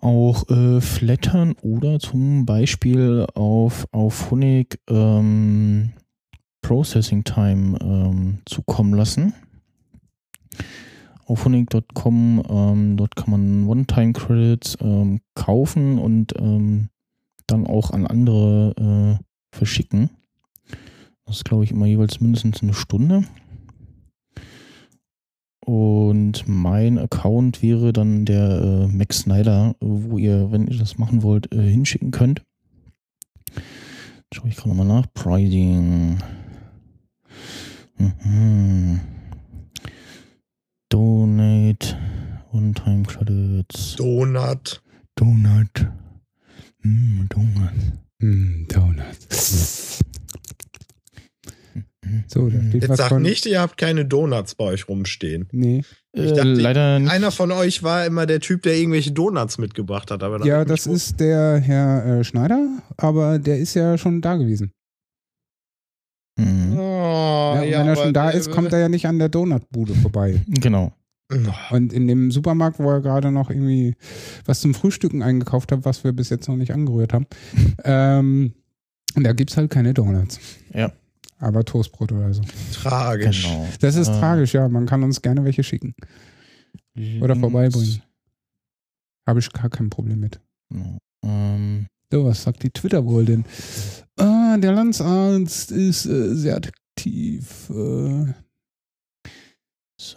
[0.00, 5.92] auch äh, flattern oder zum Beispiel auf, auf Honig ähm,
[6.62, 9.34] Processing Time ähm, zukommen lassen.
[11.26, 16.88] Auf honig.com, ähm, dort kann man One-Time-Credits ähm, kaufen und ähm,
[17.46, 20.10] dann auch an andere äh, verschicken.
[21.24, 23.24] Das ist, glaube ich, immer jeweils mindestens eine Stunde.
[26.44, 31.22] Und mein Account wäre dann der äh, Max Snyder, wo ihr, wenn ihr das machen
[31.22, 32.42] wollt, äh, hinschicken könnt.
[34.34, 35.06] Schaue ich gerade nochmal nach.
[35.14, 36.18] Pricing.
[37.98, 39.00] Mhm.
[40.88, 41.96] Donate.
[42.52, 43.96] One-Time Credits.
[43.96, 44.82] Donut.
[45.14, 45.86] Donut.
[46.82, 47.72] Mm, Donut.
[48.20, 50.00] Hm, Donuts.
[52.28, 53.22] So, da steht Jetzt was sagt von.
[53.22, 55.48] nicht, ihr habt keine Donuts bei euch rumstehen.
[55.52, 55.82] Nee.
[56.16, 57.12] Ich Äh, dachte, leider nicht.
[57.12, 60.22] Einer von euch war immer der Typ, der irgendwelche Donuts mitgebracht hat.
[60.22, 64.72] Aber Ja, das ist der Herr äh, Schneider, aber der ist ja schon da gewesen.
[66.38, 66.78] Mhm.
[66.78, 69.28] Oh, Ja, und ja, wenn er schon da ist, kommt er ja nicht an der
[69.28, 70.42] Donutbude vorbei.
[70.48, 70.92] Genau.
[71.70, 73.94] Und in dem Supermarkt, wo er gerade noch irgendwie
[74.44, 77.26] was zum Frühstücken eingekauft hat, was wir bis jetzt noch nicht angerührt haben,
[77.84, 78.52] ähm,
[79.16, 80.38] da gibt's halt keine Donuts.
[80.72, 80.92] Ja.
[81.38, 82.42] Aber Toastbrot oder so.
[82.72, 83.44] Tragisch.
[83.44, 83.66] Genau.
[83.80, 84.68] Das ist Äh, tragisch, ja.
[84.68, 85.94] Man kann uns gerne welche schicken.
[87.20, 88.02] Oder vorbeibringen.
[89.26, 90.40] Habe ich gar kein Problem mit.
[90.70, 90.98] Genau.
[91.24, 93.44] Ähm, So, was sagt die Twitter wohl denn?
[94.18, 97.68] Ah, der Landsarzt ist äh, sehr aktiv.
[97.70, 98.32] Äh,
[100.00, 100.16] so.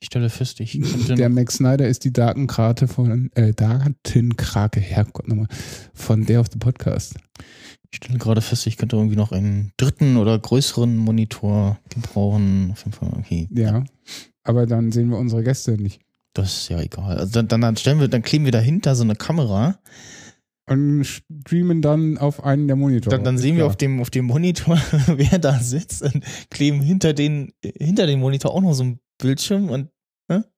[0.00, 5.26] Ich stelle fest, ich könnte der Max Snyder ist die Datenkrake von, äh, Datenkrake, Herrgott
[5.26, 5.48] nochmal,
[5.92, 7.16] von der auf the Podcast.
[7.90, 12.70] Ich stelle gerade fest, ich könnte irgendwie noch einen dritten oder größeren Monitor gebrauchen.
[12.72, 13.48] Auf jeden Fall, okay.
[13.50, 13.84] Ja.
[14.42, 16.00] Aber dann sehen wir unsere Gäste nicht.
[16.34, 17.18] Das ist ja egal.
[17.18, 19.78] Also dann, dann, stellen wir, dann kleben wir dahinter so eine Kamera.
[20.66, 23.16] Und streamen dann auf einen der Monitore.
[23.16, 27.14] Dann, dann sehen wir auf dem, auf dem Monitor, wer da sitzt und kleben hinter
[27.14, 29.88] den, hinter dem Monitor auch noch so ein Bildschirm und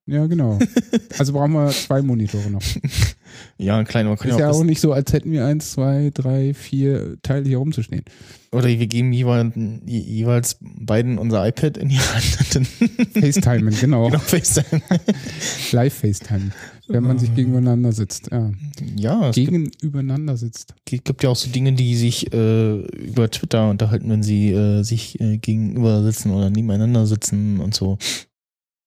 [0.06, 0.58] Ja, genau.
[1.18, 2.62] Also brauchen wir zwei Monitore noch.
[3.60, 6.10] ja, ein kleiner, man kann Ist ja auch nicht so, als hätten wir eins, zwei,
[6.14, 8.04] drei, vier Teile hier rumzustehen.
[8.52, 9.54] oder wir geben jeweils,
[9.86, 12.24] je- jeweils beiden unser iPad in die Hand
[13.14, 14.06] FaceTimen, genau.
[14.08, 14.82] genau FaceTime.
[15.72, 16.50] Live-FaceTime.
[16.88, 18.30] Wenn man sich gegeneinander sitzt.
[18.32, 18.50] Ja.
[18.96, 20.74] Ja, es gibt, Gegenübereinander sitzt.
[20.84, 25.20] gibt ja auch so Dinge, die sich äh, über Twitter unterhalten, wenn sie äh, sich
[25.20, 27.96] äh, gegenüber sitzen oder nebeneinander sitzen und so.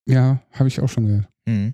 [0.06, 1.30] Ja, habe ich auch schon gehört.
[1.46, 1.74] Mhm.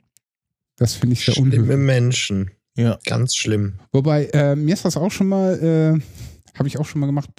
[0.77, 1.77] Das finde ich sehr Schlimme unhöflich.
[1.77, 2.51] Menschen.
[2.79, 2.97] Ja.
[3.05, 3.73] Ganz schlimm.
[3.91, 7.29] Wobei, äh, mir ist das auch schon mal, äh, habe ich auch schon mal gemacht,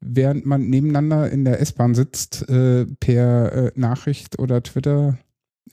[0.00, 5.18] während man nebeneinander in der S-Bahn sitzt, äh, per äh, Nachricht oder Twitter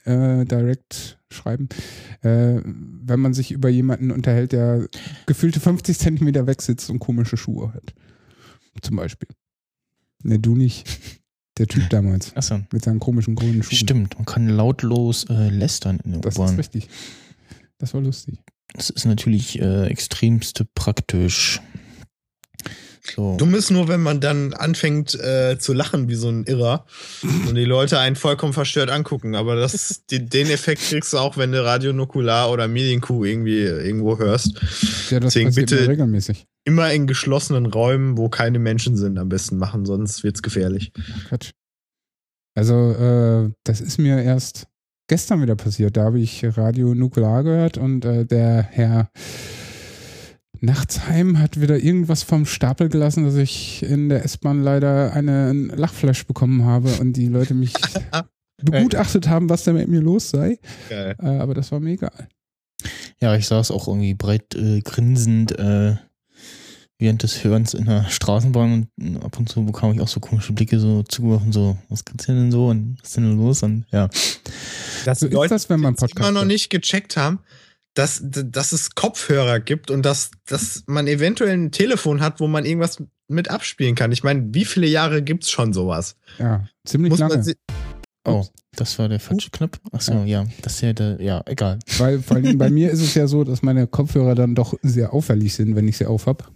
[0.04, 1.68] äh, direkt schreiben,
[2.22, 4.86] äh, wenn man sich über jemanden unterhält, der
[5.26, 7.94] gefühlte 50 Zentimeter weg sitzt und komische Schuhe hat.
[8.82, 9.28] Zum Beispiel.
[10.22, 10.88] Ne, du nicht.
[11.58, 12.36] Der Typ damals.
[12.36, 12.60] Achso.
[12.72, 13.76] Mit seinen komischen grünen Schuhen.
[13.76, 16.54] Stimmt, man kann lautlos äh, lästern in der Das ist U-Bahn.
[16.54, 16.88] richtig.
[17.78, 18.38] Das war lustig.
[18.74, 21.60] Das ist natürlich äh, extremst praktisch.
[23.14, 23.36] So.
[23.38, 26.84] Dumm ist nur, wenn man dann anfängt äh, zu lachen wie so ein Irrer
[27.48, 29.34] und die Leute einen vollkommen verstört angucken.
[29.34, 33.62] Aber das, die, den Effekt kriegst du auch, wenn du Radio Nukular oder Medienkuh irgendwie
[33.62, 34.60] irgendwo hörst.
[35.10, 36.46] Ja, das Deswegen bitte- mir regelmäßig.
[36.64, 40.92] Immer in geschlossenen Räumen, wo keine Menschen sind, am besten machen, sonst wird's gefährlich.
[41.28, 41.52] Quatsch.
[42.54, 44.66] Also, äh, das ist mir erst
[45.08, 45.96] gestern wieder passiert.
[45.96, 49.10] Da habe ich Radio Nukular gehört und äh, der Herr
[50.60, 56.26] Nachtsheim hat wieder irgendwas vom Stapel gelassen, dass ich in der S-Bahn leider einen Lachflash
[56.26, 57.74] bekommen habe und die Leute mich
[58.62, 60.58] begutachtet haben, was da mit mir los sei.
[60.90, 62.28] Äh, aber das war mir egal.
[63.20, 65.96] Ja, ich saß auch irgendwie breit äh, grinsend äh,
[66.98, 70.52] während des Hörens in der Straßenbahn und ab und zu bekam ich auch so komische
[70.52, 73.62] Blicke so zugeworfen, so, was gibt's denn so und was ist denn los?
[73.62, 74.08] Und ja.
[75.04, 77.38] Das ist Leute, das, wenn man die immer Podcast noch nicht gecheckt haben,
[77.94, 82.64] dass, dass es Kopfhörer gibt und dass, dass man eventuell ein Telefon hat, wo man
[82.64, 84.12] irgendwas mit abspielen kann.
[84.12, 86.16] Ich meine, wie viele Jahre gibt's schon sowas?
[86.38, 87.44] Ja, ziemlich Muss lange.
[88.24, 88.44] Oh,
[88.76, 89.78] das war der falsche Knopf.
[89.92, 90.44] Achso, ja.
[90.62, 91.78] Das ist ja der, ja, egal.
[91.98, 95.12] Weil vor allem bei mir ist es ja so, dass meine Kopfhörer dann doch sehr
[95.12, 96.50] auffällig sind, wenn ich sie aufhab.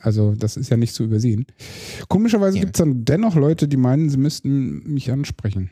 [0.00, 1.46] Also das ist ja nicht zu übersehen.
[2.08, 2.64] Komischerweise Ja.
[2.64, 5.70] gibt es dann dennoch Leute, die meinen, sie müssten mich ansprechen,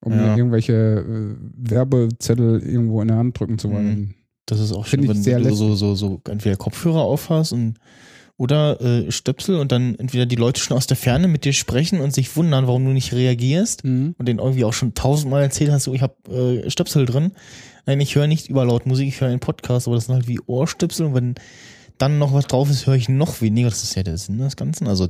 [0.00, 0.18] um Ja.
[0.18, 4.14] mir irgendwelche äh, Werbezettel irgendwo in der Hand drücken zu wollen.
[4.46, 7.74] Das ist auch Find schön, wenn sehr du so, so, so entweder Kopfhörer aufhast und
[8.38, 12.00] oder äh, Stöpsel und dann entweder die Leute schon aus der Ferne mit dir sprechen
[12.00, 14.14] und sich wundern, warum du nicht reagierst Mhm.
[14.18, 16.14] und denen irgendwie auch schon tausendmal erzählt hast, so ich habe
[16.66, 17.32] äh, Stöpsel drin.
[17.86, 20.38] Nein, ich höre nicht überlaut Musik, ich höre einen Podcast, aber das sind halt wie
[20.46, 21.34] Ohrstöpsel und wenn
[21.98, 23.68] dann noch was drauf ist, höre ich noch weniger.
[23.68, 24.86] Das ist ja der Sinn des Ganzen.
[24.86, 25.08] Also,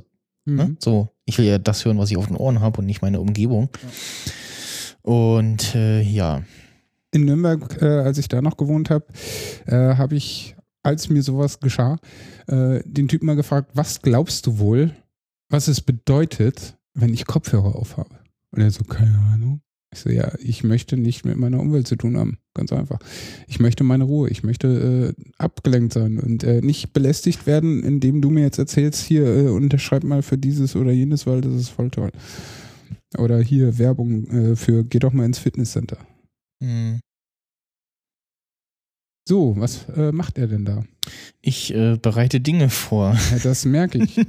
[0.48, 0.56] Mhm.
[0.56, 0.76] ne?
[0.78, 3.20] so, ich will ja das hören, was ich auf den Ohren habe und nicht meine
[3.20, 3.68] Umgebung.
[5.02, 6.42] Und äh, ja,
[7.12, 9.06] In Nürnberg, äh, als ich da noch gewohnt habe,
[9.66, 11.98] äh, habe ich, als mir sowas geschah,
[12.48, 14.90] äh, den Typen mal gefragt, was glaubst du wohl,
[15.48, 18.10] was es bedeutet, wenn ich Kopfhörer aufhabe?
[18.50, 19.60] Und er so, keine Ahnung.
[19.96, 22.38] Ich so, ja, ich möchte nicht mit meiner Umwelt zu tun haben.
[22.52, 22.98] Ganz einfach.
[23.48, 24.28] Ich möchte meine Ruhe.
[24.28, 29.02] Ich möchte äh, abgelenkt sein und äh, nicht belästigt werden, indem du mir jetzt erzählst,
[29.06, 32.10] hier, äh, unterschreib mal für dieses oder jenes, weil das ist voll toll.
[33.16, 35.96] Oder hier Werbung äh, für, geh doch mal ins Fitnesscenter.
[36.60, 37.00] mh.
[39.28, 40.84] So, was äh, macht er denn da?
[41.40, 43.16] ich äh, bereite Dinge vor.
[43.30, 44.20] Ja, das merke ich.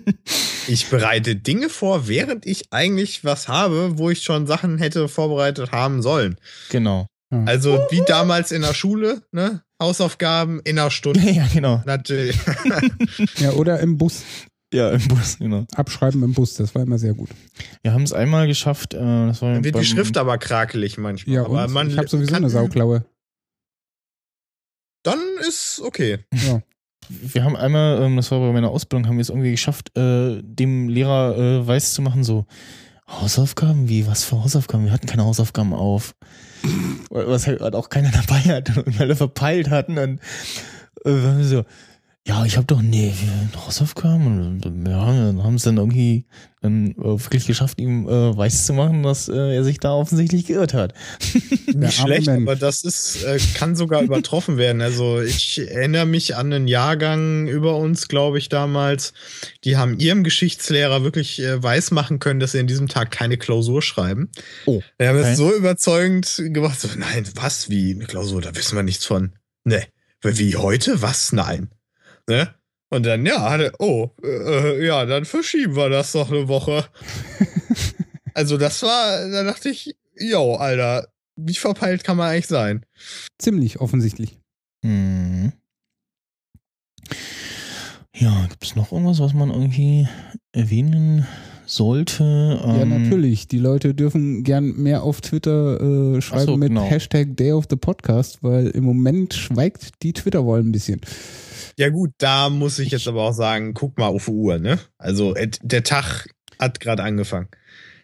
[0.69, 5.71] Ich bereite Dinge vor, während ich eigentlich was habe, wo ich schon Sachen hätte vorbereitet
[5.71, 6.36] haben sollen.
[6.69, 7.07] genau.
[7.29, 9.62] Also wie damals in der Schule, ne?
[9.81, 11.21] Hausaufgaben in einer Stunde.
[11.31, 11.81] ja, genau.
[11.86, 12.38] Natürlich.
[13.39, 14.23] Ja, oder im Bus.
[14.73, 15.65] Ja, im Bus, genau.
[15.73, 17.29] Abschreiben im Bus, das war immer sehr gut.
[17.81, 18.93] Wir haben es einmal geschafft.
[18.93, 21.33] Äh, das war Dann wird die Schrift aber krakelig manchmal.
[21.33, 22.49] Ja, aber und man ich habe sowieso kann eine.
[22.49, 23.05] Sauklaue.
[25.08, 26.20] Dann ist okay.
[26.32, 26.62] Ja.
[27.08, 30.41] Wir haben einmal, ähm, das war bei meiner Ausbildung, haben wir es irgendwie geschafft, äh,
[30.43, 32.46] dem Lehrer äh, weiß zu machen, so
[33.08, 33.88] Hausaufgaben?
[33.88, 34.84] Wie, was für Hausaufgaben?
[34.84, 36.13] Wir hatten keine Hausaufgaben auf.
[37.10, 39.98] Was halt auch keiner dabei hatte und alle verpeilt hatten.
[39.98, 40.20] Und
[41.06, 41.63] äh, waren wir so,
[42.27, 43.13] ja, ich habe doch, nee,
[43.55, 44.61] Hausaufgaben.
[44.61, 46.25] Und ja, dann haben es dann irgendwie
[46.61, 50.45] dann äh, wirklich geschafft, ihm äh, weiß zu machen, dass äh, er sich da offensichtlich
[50.45, 50.93] geirrt hat.
[51.73, 52.41] Nicht schlecht, Mensch.
[52.41, 54.81] aber das ist, äh, kann sogar übertroffen werden.
[54.81, 59.13] Also ich erinnere mich an einen Jahrgang über uns, glaube ich, damals.
[59.63, 63.81] Die haben ihrem Geschichtslehrer wirklich äh, weismachen können, dass sie an diesem Tag keine Klausur
[63.81, 64.31] schreiben.
[64.65, 65.31] Oh, Wir haben okay.
[65.31, 69.31] es so überzeugend gemacht, so, nein, was, wie, eine Klausur, da wissen wir nichts von.
[69.63, 69.83] Ne,
[70.23, 71.01] wie heute?
[71.01, 71.31] Was?
[71.31, 71.69] Nein.
[72.27, 72.53] Ne?
[72.89, 76.85] Und dann, ja, hatte, oh, äh, ja, dann verschieben wir das doch eine Woche.
[78.33, 82.85] also das war, da dachte ich, yo, Alter, wie verpeilt kann man eigentlich sein?
[83.37, 84.39] Ziemlich offensichtlich.
[84.83, 85.51] Hm.
[88.15, 90.07] Ja, gibt es noch irgendwas, was man irgendwie
[90.51, 91.27] erwähnen
[91.67, 92.23] sollte?
[92.63, 93.47] Ja, Ähm, natürlich.
[93.47, 96.84] Die Leute dürfen gern mehr auf Twitter äh, schreiben so, mit genau.
[96.86, 101.01] Hashtag Day of the Podcast, weil im Moment schweigt die Twitter-Wall ein bisschen.
[101.77, 104.80] Ja gut, da muss ich jetzt aber auch sagen, guck mal auf die Uhr, ne?
[104.97, 106.27] Also der Tag
[106.60, 107.49] hat gerade angefangen.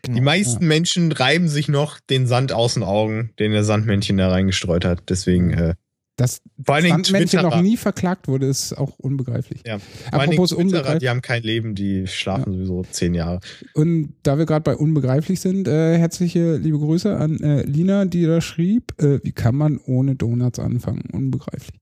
[0.03, 0.15] genau.
[0.15, 4.29] Die meisten Menschen reiben sich noch den Sand aus den Augen, den der Sandmännchen da
[4.29, 5.03] reingestreut hat.
[5.09, 5.73] Deswegen, äh,
[6.15, 7.63] Dass vor allen Dingen Sandmännchen noch Twitterer.
[7.63, 9.61] nie verklagt wurde, ist auch unbegreiflich.
[9.65, 10.99] Ja, vor Apropos Twitterer, unbegreiflich.
[10.99, 13.39] die haben kein Leben, die schlafen sowieso zehn Jahre.
[13.73, 18.25] Und da wir gerade bei unbegreiflich sind, äh, herzliche liebe Grüße an äh, Lina, die
[18.25, 21.03] da schrieb, äh, wie kann man ohne Donuts anfangen?
[21.11, 21.79] Unbegreiflich.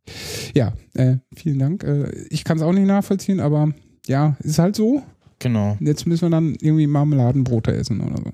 [0.53, 1.83] Ja, äh, vielen Dank.
[1.83, 3.73] Äh, ich kann es auch nicht nachvollziehen, aber
[4.07, 5.03] ja, ist halt so.
[5.39, 5.77] Genau.
[5.81, 8.31] Jetzt müssen wir dann irgendwie Marmeladenbrote essen oder so.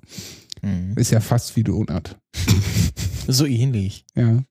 [0.67, 0.93] Mhm.
[0.95, 2.17] Ist ja fast wie Donut.
[3.29, 4.05] So ähnlich.
[4.15, 4.43] Ja.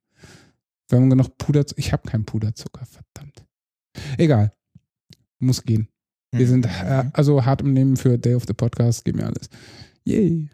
[0.88, 1.78] Wir haben genug Puderzucker.
[1.78, 3.44] Ich habe keinen Puderzucker, verdammt.
[4.18, 4.52] Egal.
[5.38, 5.88] Muss gehen.
[6.32, 7.10] Wir sind äh, Mhm.
[7.14, 9.48] also hart im Nehmen für Day of the Podcast, gib mir alles.
[10.04, 10.48] Yay.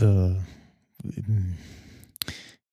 [0.00, 0.04] Äh,
[1.04, 1.58] ähm,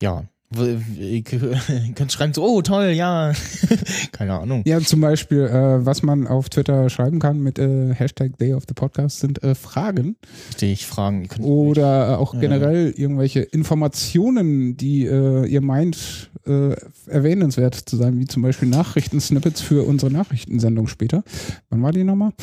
[0.02, 0.24] ja,
[1.96, 3.32] könnt schreiben so, oh toll, ja.
[4.12, 4.64] Keine Ahnung.
[4.66, 8.64] Ja, zum Beispiel, äh, was man auf Twitter schreiben kann mit äh, Hashtag Day of
[8.68, 10.18] the Podcast sind äh, Fragen.
[10.50, 11.30] Richtig, Fragen.
[11.40, 16.76] Oder auch generell irgendwelche Informationen, die äh, ihr meint, äh,
[17.08, 21.24] erwähnenswert zu sein, wie zum Beispiel Nachrichtensnippets für unsere Nachrichtensendung später.
[21.70, 22.34] Wann war die nochmal?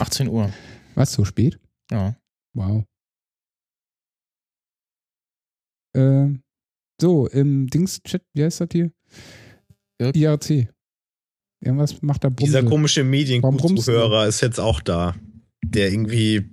[0.00, 0.50] 18 Uhr.
[0.94, 1.58] Was, so spät?
[1.90, 2.14] Ja.
[2.52, 2.84] Wow.
[5.96, 6.43] Äh,
[7.00, 8.90] so, im Dings-Chat, wie heißt das hier?
[9.98, 10.16] Irk.
[10.16, 10.68] IRC.
[11.60, 12.44] Irgendwas macht da Bumse.
[12.44, 13.04] Dieser komische?
[13.04, 15.14] Medienzuhörer ist jetzt auch da.
[15.64, 16.44] Der irgendwie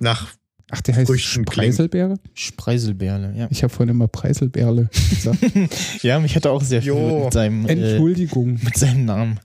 [0.00, 0.34] nach
[0.70, 1.66] Ach, der heißt Früchten klingt.
[1.68, 2.18] Preiselbeere?
[2.34, 3.46] Spreiselbärle, ja.
[3.50, 5.38] Ich habe vorhin immer Preiselbeerle gesagt.
[6.02, 7.24] Ja, mich hat er auch sehr viel Jo.
[7.24, 8.58] mit seinem, äh, Entschuldigung.
[8.64, 9.40] mit seinem Namen.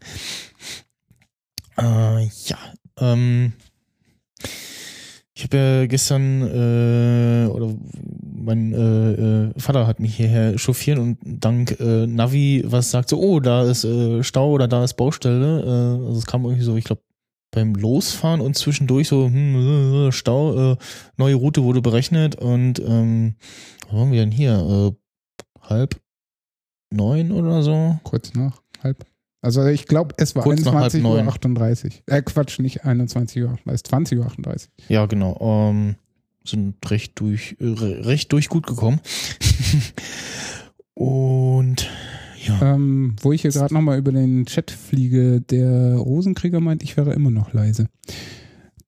[1.78, 2.58] Äh, ja,
[3.00, 3.54] ähm,
[5.38, 7.72] ich habe ja gestern, äh, oder
[8.24, 13.20] mein äh, äh, Vater hat mich hierher chauffiert und dank äh, Navi was sagt so,
[13.20, 15.62] oh, da ist äh, Stau oder da ist Baustelle.
[15.62, 17.04] Äh, also es kam irgendwie so, ich glaube,
[17.52, 20.78] beim Losfahren und zwischendurch so, hm, äh, Stau, äh,
[21.18, 23.36] neue Route wurde berechnet und ähm,
[23.90, 24.54] wo waren wir denn hier?
[24.58, 26.02] Äh, halb
[26.90, 28.00] neun oder so?
[28.04, 29.06] Kurz nach halb.
[29.48, 31.02] Also ich glaube, es war Kurz nach halb 21.38 Uhr.
[31.04, 31.30] neun.
[31.30, 32.04] 38.
[32.06, 34.26] Äh, Quatsch, nicht 21 Uhr, es ist 20 Uhr.
[34.26, 34.70] 38.
[34.90, 35.38] Ja, genau.
[35.72, 35.96] Ähm,
[36.44, 39.00] sind recht durch, re- recht durch gut gekommen.
[40.94, 41.90] Und
[42.46, 46.98] ja, Ähm, wo ich hier gerade nochmal über den Chat fliege, der Rosenkrieger meint, ich
[46.98, 47.88] wäre immer noch leise.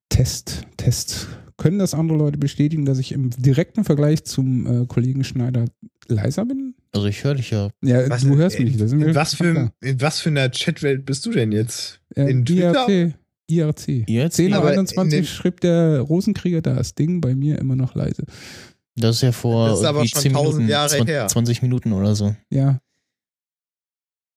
[0.08, 1.28] Test, Test.
[1.56, 5.64] Können das andere Leute bestätigen, dass ich im direkten Vergleich zum äh, Kollegen Schneider
[6.08, 6.74] leiser bin?
[6.92, 7.70] Also ich höre dich ja.
[7.82, 8.72] Ja, Was- du hörst mich.
[8.74, 11.52] in, Das sind wir in, was für, in was für einer Chatwelt bist du denn
[11.52, 12.00] jetzt?
[12.16, 12.88] Äh, in Twitter?
[12.88, 13.14] IRC.
[13.48, 14.08] IRC.
[14.08, 14.38] Jetzt?
[14.38, 17.76] 10.21 Aber Uhr in 21 den- schrieb der Rosenkrieger da das Ding bei mir immer
[17.76, 18.24] noch leise.
[18.96, 21.26] Das ist ja vor Das ist aber schon 10 tausend Minuten, Jahre 20, her.
[21.28, 22.34] 20 Minuten oder so.
[22.50, 22.80] Ja,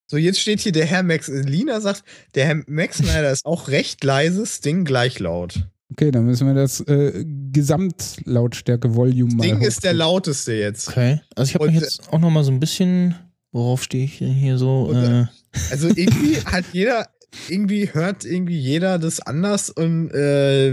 [0.09, 1.27] So, jetzt steht hier der Herr Max.
[1.27, 2.03] Lina sagt,
[2.35, 5.67] der Herr Max Snyder ist auch recht leise, Sting gleich laut.
[5.93, 10.87] Okay, dann müssen wir das äh, Gesamtlautstärke-Volume mal Sting ist der lauteste jetzt.
[10.89, 11.21] Okay.
[11.35, 13.15] Also ich habe mich jetzt auch noch mal so ein bisschen,
[13.51, 14.83] worauf stehe ich denn hier so?
[14.89, 15.25] Und, Äh,
[15.71, 17.07] Also irgendwie hat jeder,
[17.49, 20.71] irgendwie hört irgendwie jeder das anders und äh,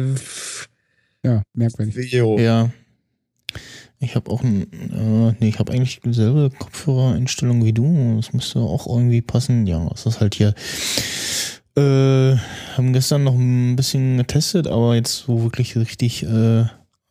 [1.22, 2.10] Ja, merkwürdig.
[2.12, 2.38] jo.
[2.38, 2.70] ja.
[4.02, 8.16] Ich habe auch ein, äh, nee, ich habe eigentlich dieselbe Kopfhörereinstellung wie du.
[8.16, 9.66] Das müsste auch irgendwie passen.
[9.66, 10.54] Ja, es ist halt hier.
[11.76, 12.36] Äh,
[12.76, 16.64] haben gestern noch ein bisschen getestet, aber jetzt so wirklich richtig äh,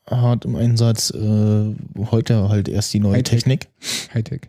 [0.09, 1.11] hart im Einsatz.
[1.11, 1.75] Äh,
[2.11, 3.39] heute halt erst die neue Hightech.
[3.43, 3.67] Technik.
[4.13, 4.41] Hightech.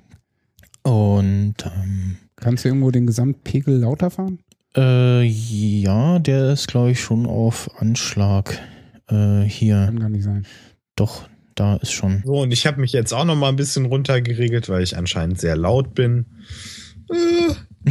[0.83, 4.39] Und ähm, Kannst du irgendwo den Gesamtpegel lauter fahren?
[4.77, 8.59] äh, ja, der ist glaube ich schon auf Anschlag.
[9.09, 10.47] Äh, hier, Kann gar nicht sein.
[10.97, 12.23] doch, da ist schon.
[12.25, 15.41] So, und ich habe mich jetzt auch noch mal ein bisschen runtergeregelt, weil ich anscheinend
[15.41, 16.27] sehr laut bin.
[17.11, 17.91] Äh,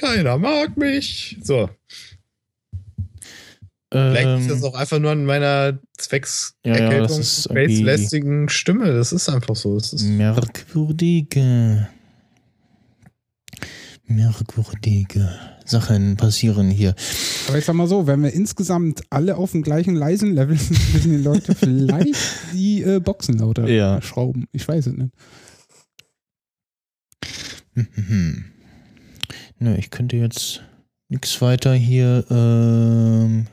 [0.00, 1.36] keiner mag mich.
[1.42, 1.68] So,
[3.92, 7.76] vielleicht ist das Ähm, auch einfach nur an meiner Ja, ja, Zweckserkältung, das ist irgendwie-
[7.76, 8.92] space-lästigen Stimme.
[8.92, 9.76] Das ist einfach so.
[9.76, 11.88] Es ist, merkwürdige,
[14.06, 15.28] merkwürdige
[15.64, 16.94] Sachen passieren hier.
[17.48, 20.94] Aber ich sag mal so, wenn wir insgesamt alle auf dem gleichen leisen Level sind,
[20.94, 22.14] müssen die Leute vielleicht
[22.52, 24.00] die äh, Boxen lauter Ja.
[24.02, 24.46] schrauben.
[24.52, 25.12] Ich weiß es nicht.
[29.62, 30.62] Nö, ich könnte jetzt
[31.08, 33.46] nichts weiter hier ähm,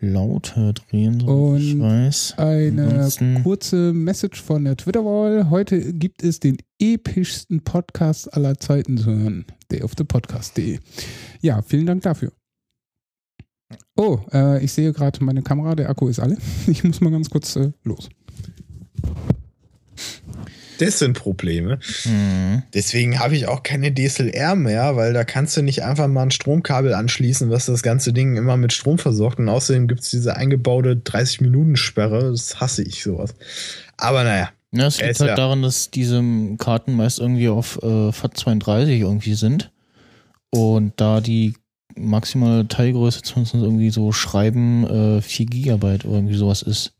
[0.00, 2.34] lauter drehen, so ich Und weiß.
[2.36, 5.48] Eine Ansonsten- kurze Message von der Twitter-Wall.
[5.48, 9.46] Heute gibt es den epischsten Podcast aller Zeiten zu hören.
[9.70, 10.80] Day of the Podcast.de.
[11.40, 12.32] Ja, vielen Dank dafür.
[13.96, 16.36] Oh, äh, ich sehe gerade meine Kamera, der Akku ist alle.
[16.66, 18.10] Ich muss mal ganz kurz äh, los.
[20.78, 21.78] Das sind Probleme.
[22.04, 22.62] Mhm.
[22.74, 26.30] Deswegen habe ich auch keine DSLR mehr, weil da kannst du nicht einfach mal ein
[26.30, 29.38] Stromkabel anschließen, was das ganze Ding immer mit Strom versorgt.
[29.38, 32.30] Und außerdem gibt es diese eingebaute 30-Minuten-Sperre.
[32.30, 33.34] Das hasse ich sowas.
[33.96, 34.50] Aber naja.
[34.72, 36.22] Ja, es liegt halt ja- daran, dass diese
[36.58, 39.70] Karten meist irgendwie auf äh, FAT32 irgendwie sind.
[40.50, 41.54] Und da die
[41.96, 46.92] maximale Teilgröße zumindest irgendwie so schreiben, äh, 4 Gigabyte oder irgendwie sowas ist.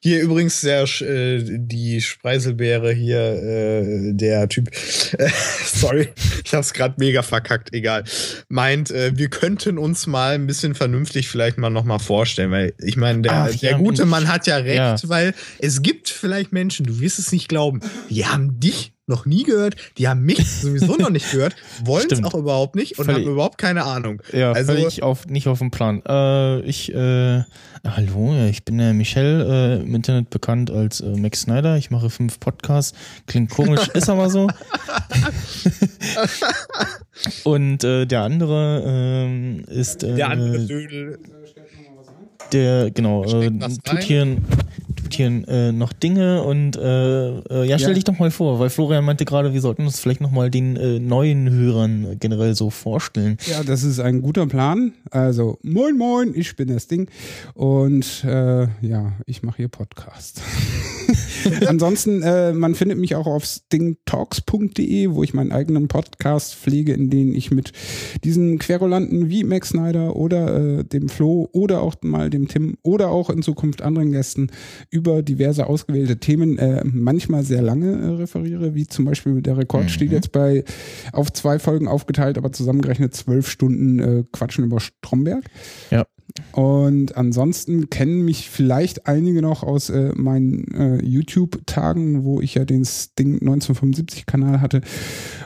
[0.00, 4.70] Hier übrigens der, äh, die Spreiselbeere hier, äh, der Typ,
[5.18, 5.28] äh,
[5.64, 6.08] sorry,
[6.44, 8.04] ich hab's gerade mega verkackt, egal,
[8.48, 12.96] meint, äh, wir könnten uns mal ein bisschen vernünftig vielleicht mal nochmal vorstellen, weil ich
[12.96, 14.04] meine, der, Ach, der ja, gute.
[14.06, 14.96] Mann hat ja recht, Ja.
[15.04, 19.42] weil es gibt vielleicht Menschen, du wirst es nicht glauben, die haben dich noch nie
[19.42, 23.26] gehört, die haben mich sowieso noch nicht gehört, wollen es auch überhaupt nicht und Völlig-
[23.26, 24.22] haben überhaupt keine Ahnung.
[24.32, 26.02] Ja, Also- völlig auf, nicht auf dem Plan.
[26.06, 27.42] Äh, ich, äh,
[27.84, 29.40] hallo, ja, ich bin der Michel,
[29.80, 31.76] äh, im Internet bekannt als äh, Max Snyder.
[31.76, 32.96] Ich mache fünf Podcasts.
[33.26, 34.46] Klingt komisch, ist aber so.
[37.44, 41.18] Und äh, der andere ähm, ist äh, Der andere Dödel.
[42.52, 43.50] der genau äh,
[43.84, 44.36] tut hier,
[45.14, 47.94] hier äh, noch Dinge und äh, äh, ja stell Ja.
[47.94, 50.76] dich doch mal vor, weil Florian meinte gerade, wir sollten uns vielleicht noch mal den
[50.76, 53.36] äh, neuen Hörern generell so vorstellen.
[53.50, 54.92] Ja, das ist ein guter Plan.
[55.10, 57.08] Also, moin, moin, ich bin das Ding.
[57.54, 60.42] Und äh, ja, ich mache hier Podcast.
[61.66, 67.10] Ansonsten, äh, man findet mich auch auf stingtalks.de, wo ich meinen eigenen Podcast pflege, in
[67.10, 67.72] dem ich mit
[68.24, 73.10] diesen Querulanten wie Max Snyder oder äh, dem Flo oder auch mal dem Tim oder
[73.10, 74.50] auch in Zukunft anderen Gästen
[74.90, 79.90] über diverse ausgewählte Themen äh, manchmal sehr lange äh, referiere, wie zum Beispiel der Rekord
[79.90, 80.64] steht jetzt bei
[81.12, 85.44] auf zwei Folgen aufgeteilt, aber zusammengerechnet zwölf Stunden äh, Quatschen über Stromberg.
[85.90, 86.06] Ja.
[86.52, 92.64] Und ansonsten kennen mich vielleicht einige noch aus äh, meinen äh, YouTube-Tagen, wo ich ja
[92.64, 94.82] den Sting 1975-Kanal hatte.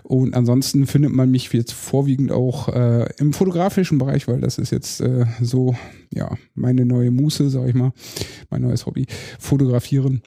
[0.03, 4.71] Und ansonsten findet man mich jetzt vorwiegend auch äh, im fotografischen Bereich, weil das ist
[4.71, 5.77] jetzt äh, so,
[6.13, 7.93] ja, meine neue Muße, sag ich mal,
[8.51, 9.07] mein neues Hobby,
[9.39, 10.23] fotografieren.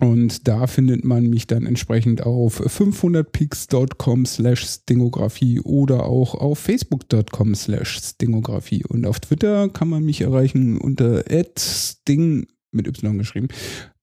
[0.00, 7.54] Und da findet man mich dann entsprechend auf 500pix.com slash Stingografie oder auch auf facebook.com
[7.54, 8.84] slash Stingografie.
[8.84, 11.22] Und auf Twitter kann man mich erreichen unter
[11.58, 13.48] sting mit y geschrieben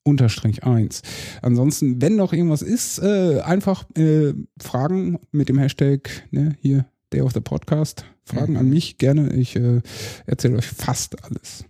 [0.03, 1.01] unterstrich 1.
[1.41, 7.21] Ansonsten, wenn noch irgendwas ist, äh, einfach äh, Fragen mit dem Hashtag ne, hier Day
[7.21, 8.05] of the Podcast.
[8.23, 8.59] Fragen Mhm.
[8.59, 9.33] an mich gerne.
[9.33, 9.81] Ich äh,
[10.25, 11.65] erzähle euch fast alles.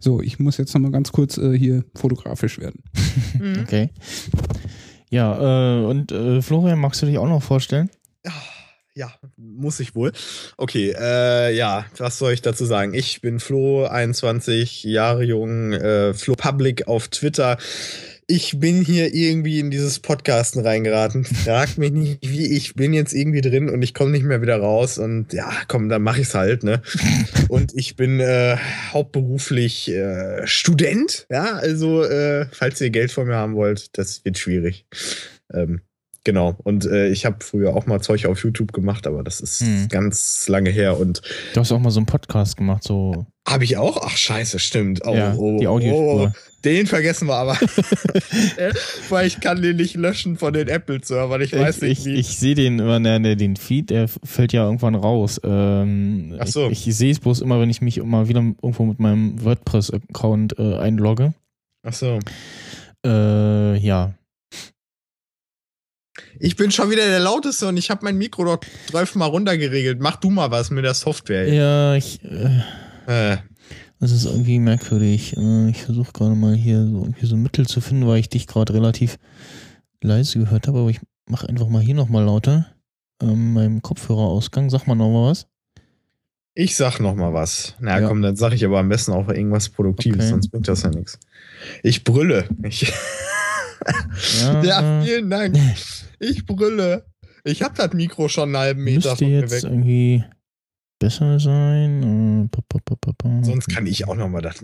[0.00, 2.82] So, ich muss jetzt nochmal ganz kurz äh, hier fotografisch werden.
[3.62, 3.90] Okay.
[5.10, 7.90] Ja, äh, und äh, Florian, magst du dich auch noch vorstellen?
[8.94, 10.12] Ja, muss ich wohl.
[10.58, 12.92] Okay, äh, ja, was soll ich dazu sagen?
[12.92, 17.56] Ich bin Flo, 21 Jahre jung, äh, Flo Public auf Twitter.
[18.34, 21.26] Ich bin hier irgendwie in dieses Podcasten reingeraten.
[21.26, 24.56] Fragt mich nicht, wie ich bin jetzt irgendwie drin und ich komme nicht mehr wieder
[24.56, 24.96] raus.
[24.96, 26.80] Und ja, komm, dann mach ich's halt, ne?
[27.50, 28.56] Und ich bin äh,
[28.90, 31.26] hauptberuflich äh, Student.
[31.30, 34.86] Ja, also äh, falls ihr Geld von mir haben wollt, das wird schwierig.
[35.52, 35.82] Ähm,
[36.24, 36.56] Genau.
[36.62, 39.88] Und äh, ich habe früher auch mal Zeug auf YouTube gemacht, aber das ist Hm.
[39.88, 40.96] ganz lange her.
[40.98, 41.20] Und
[41.52, 43.26] Du hast auch mal so einen Podcast gemacht, so.
[43.48, 43.98] Habe ich auch?
[44.02, 45.00] Ach scheiße, stimmt.
[45.04, 46.24] Oh, Ja, oh, die oh, Audiospur.
[46.24, 46.28] oh,
[46.64, 47.54] den vergessen wir aber.
[49.08, 51.40] Weil ich kann den nicht löschen von den Apple-Servern.
[51.42, 52.14] Ich weiß ich, nicht ich, wie.
[52.14, 55.40] ich sehe den immer, ne, ne, den Feed, der fällt ja irgendwann raus.
[55.42, 56.68] Ähm, Ach so.
[56.70, 60.58] Ich, ich sehe es bloß immer, wenn ich mich mal wieder irgendwo mit meinem WordPress-Account
[60.58, 61.34] äh, einlogge.
[61.82, 62.20] Ach so.
[63.04, 64.14] Äh, ja.
[66.38, 70.00] Ich bin schon wieder der Lauteste und ich habe mein Mikro doch zwölfmal runtergeregelt.
[70.00, 71.52] Mach du mal was mit der Software.
[71.52, 72.62] Ja, ich, äh,
[73.06, 73.36] Äh,
[74.00, 75.36] das ist irgendwie merkwürdig.
[75.36, 78.28] Äh, ich versuche gerade mal hier so irgendwie so ein Mittel zu finden, weil ich
[78.28, 79.18] dich gerade relativ
[80.02, 82.66] leise gehört habe, aber ich mache einfach mal hier nochmal lauter.
[83.22, 84.68] Ähm, meinem Kopfhörerausgang.
[84.70, 85.46] Sag mal nochmal was.
[86.54, 87.76] ich sag noch mal was.
[87.80, 88.08] Na Ja.
[88.08, 90.28] komm, dann sag ich aber am besten auch irgendwas Produktives, Okay.
[90.30, 91.18] sonst bringt das ja nichts.
[91.82, 92.46] Ich brülle.
[92.64, 92.92] Ich
[94.42, 95.56] Ja, Ja, vielen Dank.
[96.18, 97.04] Ich brülle.
[97.44, 99.64] Ich hab das Mikro schon einen halben Meter müsste von mir jetzt weg.
[99.64, 100.24] irgendwie
[101.02, 102.48] besser sein.
[102.52, 103.44] Äh.
[103.44, 104.60] Sonst kann ich auch noch mal das,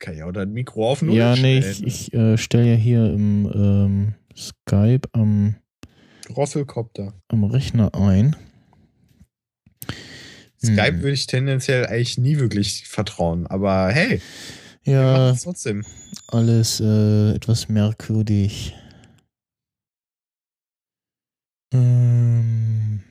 [0.00, 3.50] kann ich auch das Mikro auf Ja, nee, ich, ich äh, stelle ja hier im
[3.54, 5.54] ähm, Skype am,
[6.36, 7.14] Rosselkopter.
[7.28, 8.34] am Rechner ein.
[10.62, 10.98] Skype Hm.
[11.02, 14.20] würde ich tendenziell eigentlich nie wirklich vertrauen, aber hey,
[14.82, 15.84] Ja, trotzdem.
[16.28, 18.74] alles äh, etwas merkwürdig.
[21.72, 23.02] Ähm,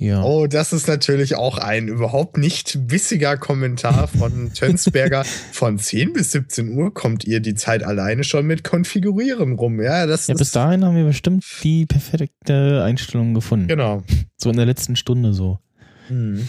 [0.00, 0.22] ja.
[0.22, 5.24] Oh, das ist natürlich auch ein überhaupt nicht bissiger Kommentar von Tönsberger.
[5.24, 9.80] Von 10 bis 17 Uhr kommt ihr die Zeit alleine schon mit Konfigurieren rum.
[9.82, 13.66] Ja, das ja, bis dahin haben wir bestimmt die perfekte Einstellung gefunden.
[13.66, 14.04] Genau.
[14.36, 15.58] So in der letzten Stunde so.
[16.06, 16.48] Hm.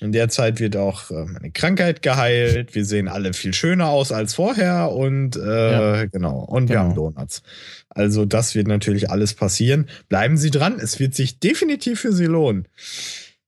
[0.00, 2.74] In der Zeit wird auch äh, meine Krankheit geheilt.
[2.76, 6.04] Wir sehen alle viel schöner aus als vorher und äh, Ja.
[6.06, 6.38] genau.
[6.44, 6.88] Und wir Genau.
[6.88, 7.42] haben Donuts.
[7.88, 9.88] Also das wird natürlich alles passieren.
[10.08, 10.78] Bleiben Sie dran.
[10.80, 12.68] Es wird sich definitiv für Sie lohnen.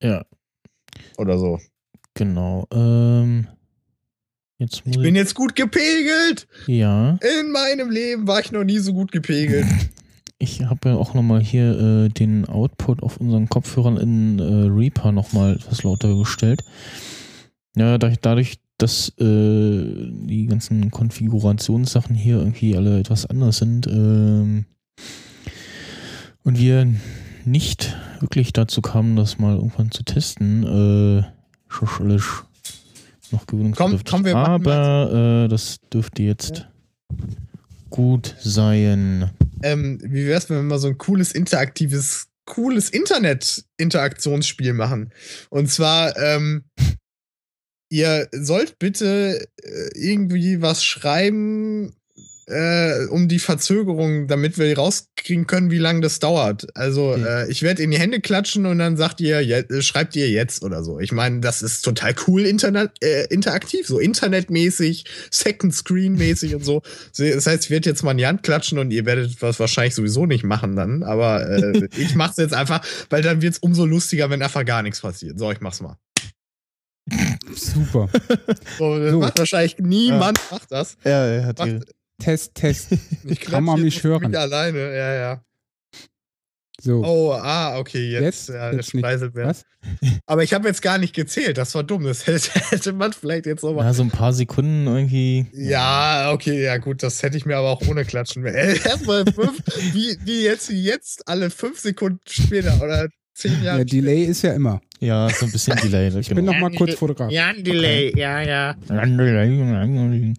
[0.03, 0.25] Ja,
[1.19, 1.61] Oder so.
[2.15, 2.67] genau.
[2.73, 3.47] Ähm,
[4.59, 6.49] jetzt Ich bin jetzt gut gepegelt.
[6.67, 7.17] ja.
[7.41, 9.67] In meinem Leben war ich noch nie so gut gepegelt.
[10.41, 15.13] Ich habe ja auch nochmal hier äh, den Output auf unseren Kopfhörern in äh, Reaper
[15.13, 16.65] nochmal etwas lauter gestellt.
[17.77, 24.65] Ja, da, dadurch, dass äh, die ganzen Konfigurationssachen hier irgendwie alle etwas anders sind, ähm,
[26.43, 26.93] Und wir
[27.45, 31.23] nicht wirklich dazu kamen, das mal irgendwann zu testen, äh,
[33.31, 34.11] noch gewöhnungsbedürftig.
[34.11, 36.67] Komm, komm, wir Aber äh, das dürfte jetzt
[37.91, 39.31] gut sein.
[39.63, 45.13] Ähm, wie wär's, wenn wir mal so ein cooles, interaktives, cooles Internet-Interaktionsspiel machen?
[45.51, 46.65] Und zwar, ähm,
[47.91, 51.95] ihr sollt bitte äh, irgendwie was schreiben,
[52.51, 56.67] äh, um die Verzögerung, damit wir rauskriegen können, wie lange das dauert.
[56.77, 57.25] Also Okay.
[57.47, 60.29] äh, ich werde in die Hände klatschen und dann sagt ihr, je, äh, schreibt ihr
[60.29, 60.99] jetzt oder so.
[61.01, 66.65] Ich meine, das ist total cool Internet, äh, interaktiv, so internetmäßig, Second Screen mäßig und
[66.65, 66.83] so.
[67.17, 69.95] Das heißt, ich werde jetzt mal in die Hand klatschen und ihr werdet was wahrscheinlich
[69.95, 74.29] sowieso nicht machen dann, aber äh, ich mach's jetzt einfach, weil dann wird's umso lustiger,
[74.31, 75.39] wenn einfach gar nichts passiert.
[75.39, 75.97] So, ich mach's mal.
[77.55, 78.09] Super.
[78.79, 79.19] So, das So.
[79.21, 80.97] macht wahrscheinlich niemand macht das.
[81.05, 81.71] Ja, er hat Macht,
[82.21, 82.89] Test, Test.
[83.25, 84.31] ich Kann man mich hören.
[84.31, 85.45] mich alleine, ja, ja.
[86.83, 87.05] So.
[87.05, 88.49] Oh, ah, okay, jetzt, Jetzt?
[88.49, 89.05] ja, Jetzt nicht.
[89.05, 89.65] Was?
[90.27, 92.05] Aber ich habe jetzt gar nicht gezählt, das war dumm.
[92.05, 93.85] Das hätte, hätte man vielleicht jetzt nochmal.
[93.85, 95.47] ja, so ein paar Sekunden irgendwie.
[95.53, 98.47] Ja, okay, ja gut, das hätte ich mir aber auch ohne Klatschen.
[98.47, 99.63] Äh, Erstmal fünf,
[99.93, 103.09] wie, wie jetzt, wie jetzt, alle fünf Sekunden später oder
[103.41, 104.81] zehn Jahre Ja, Delay ist ja immer.
[105.01, 106.19] Ja, so ein bisschen Delay.
[106.19, 107.31] Ich bin noch mal kurz Fotograf.
[107.31, 108.77] Ja, ein Delay, ja, ja.
[108.89, 110.35] noch.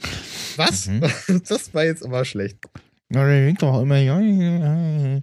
[0.57, 0.87] Was?
[0.87, 1.01] Mhm.
[1.47, 2.57] Das war jetzt aber schlecht.
[3.13, 3.97] Ja, der winkt doch immer.
[3.97, 5.19] Ja, ja, ja.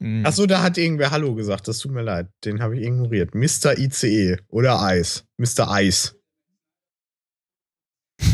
[0.00, 0.26] Mhm.
[0.26, 2.28] Achso, da hat irgendwer Hallo gesagt, das tut mir leid.
[2.44, 3.34] Den habe ich ignoriert.
[3.34, 3.78] Mr.
[3.78, 5.24] ICE oder Eis.
[5.36, 5.70] Mr.
[5.70, 6.14] Eis.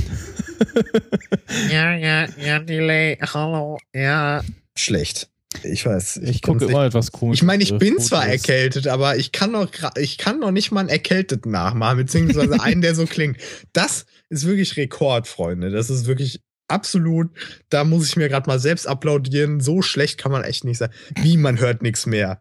[1.70, 4.42] Ja, ja, ja, Delay, hallo, ja.
[4.76, 5.30] Schlecht.
[5.62, 6.18] Ich weiß.
[6.18, 7.38] Ich gucke kann's immer etwas komisch.
[7.38, 10.72] Ich meine, ich äh, bin zwar erkältet, aber ich kann noch, ich kann noch nicht
[10.72, 13.38] mal einen Erkälteten nachmachen, beziehungsweise einen, der so klingt.
[13.72, 15.70] Das ist wirklich Rekord, Freunde.
[15.70, 17.30] Das ist wirklich absolut,
[17.68, 19.60] da muss ich mir gerade mal selbst applaudieren.
[19.60, 20.90] So schlecht kann man echt nicht sein.
[21.20, 22.40] Wie, man hört nichts mehr.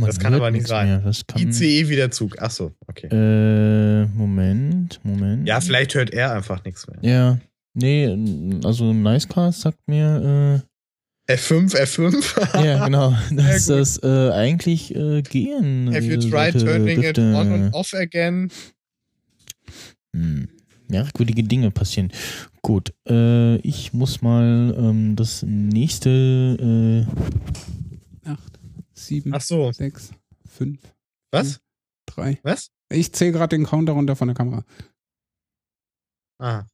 [0.00, 1.12] Man das kann aber nicht sein.
[1.36, 2.40] ICE wieder Zug.
[2.40, 3.08] Achso, okay.
[3.08, 5.46] Äh, Moment, Moment.
[5.46, 6.98] Ja, vielleicht hört er einfach nichts mehr.
[7.02, 7.38] Ja.
[7.74, 10.62] Nee, also Nicecast sagt mir,
[11.28, 12.56] F5, F5.
[12.60, 17.02] äh, ja, genau, dass das äh, eigentlich äh, gehen Have you äh, tried sollte, turning
[17.02, 18.50] it dürfte- on and off again?
[20.14, 20.48] Hm.
[20.88, 22.10] Merkwürdige Dinge passieren.
[22.62, 27.06] Gut, äh, ich muss mal ähm, das nächste,
[28.26, 28.58] äh, Acht,
[28.92, 30.10] sieben, Ach so, sechs,
[30.48, 30.80] fünf,
[31.30, 31.60] was?
[32.06, 32.40] drei.
[32.42, 32.70] Was?
[32.92, 34.64] Ich zähle gerade den Counter runter von der Kamera.
[36.40, 36.64] Ah.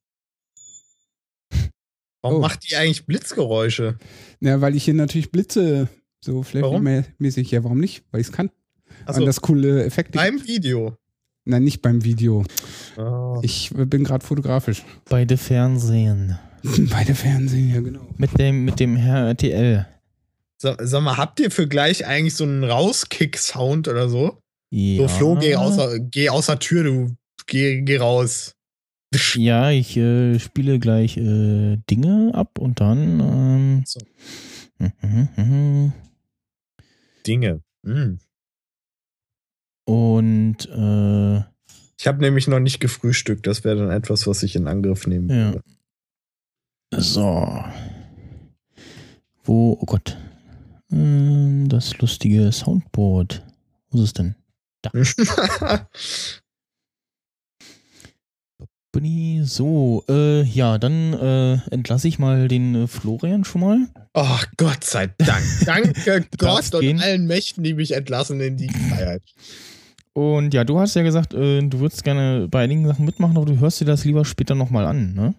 [2.27, 2.41] Warum Oh.
[2.41, 3.99] macht die eigentlich Blitzgeräusche?
[4.41, 5.89] Ja, weil ich hier natürlich blitze.
[6.21, 7.51] So Flappy-mäßig.
[7.53, 8.05] Ja, warum nicht?
[8.11, 8.51] Weil ich es kann.
[9.07, 10.13] Und das coole Effekt.
[10.13, 10.97] beim Video.
[11.45, 12.45] Nein, nicht beim Video.
[12.97, 13.39] Oh.
[13.43, 14.83] Ich bin gerade fotografisch.
[15.09, 16.37] beide Fernsehen.
[16.91, 18.09] Beide Fernsehen, ja genau.
[18.17, 19.87] Mit dem, mit dem Herr RTL.
[20.61, 24.39] Sag, sag mal, habt ihr für gleich eigentlich so einen Rauskick-Sound oder so?
[24.71, 25.03] Ja.
[25.03, 27.15] So, Flo, geh außer, geh außer Tür, du.
[27.47, 28.56] Geh, geh raus.
[29.37, 33.21] Ja, ich äh, spiele gleich äh, Dinge ab und dann.
[33.21, 34.01] Ähm, So.
[37.27, 37.63] Dinge.
[37.85, 38.19] Hm.
[39.87, 41.37] Und äh,
[41.99, 43.47] Ich habe nämlich noch nicht gefrühstückt.
[43.47, 45.53] Das wäre dann etwas, was ich in Angriff nehmen Ja.
[45.55, 45.63] würde.
[47.03, 47.65] so.
[49.45, 50.17] Wo, oh Gott.
[50.91, 53.45] Ähm, das lustige Soundboard.
[53.91, 54.35] Wo ist es denn?
[58.97, 63.79] Bunny, So, äh, ja, dann äh, entlasse ich mal den äh, Florian schon mal.
[64.15, 65.45] oh, Gott sei Dank.
[65.67, 66.99] Danke Gott und gehen.
[67.03, 69.21] allen Mächten, die mich entlassen in die Freiheit.
[70.15, 73.45] Und ja, du hast ja gesagt, äh, du würdest gerne bei einigen Sachen mitmachen, aber
[73.45, 75.35] du hörst dir das lieber später nochmal an, ne?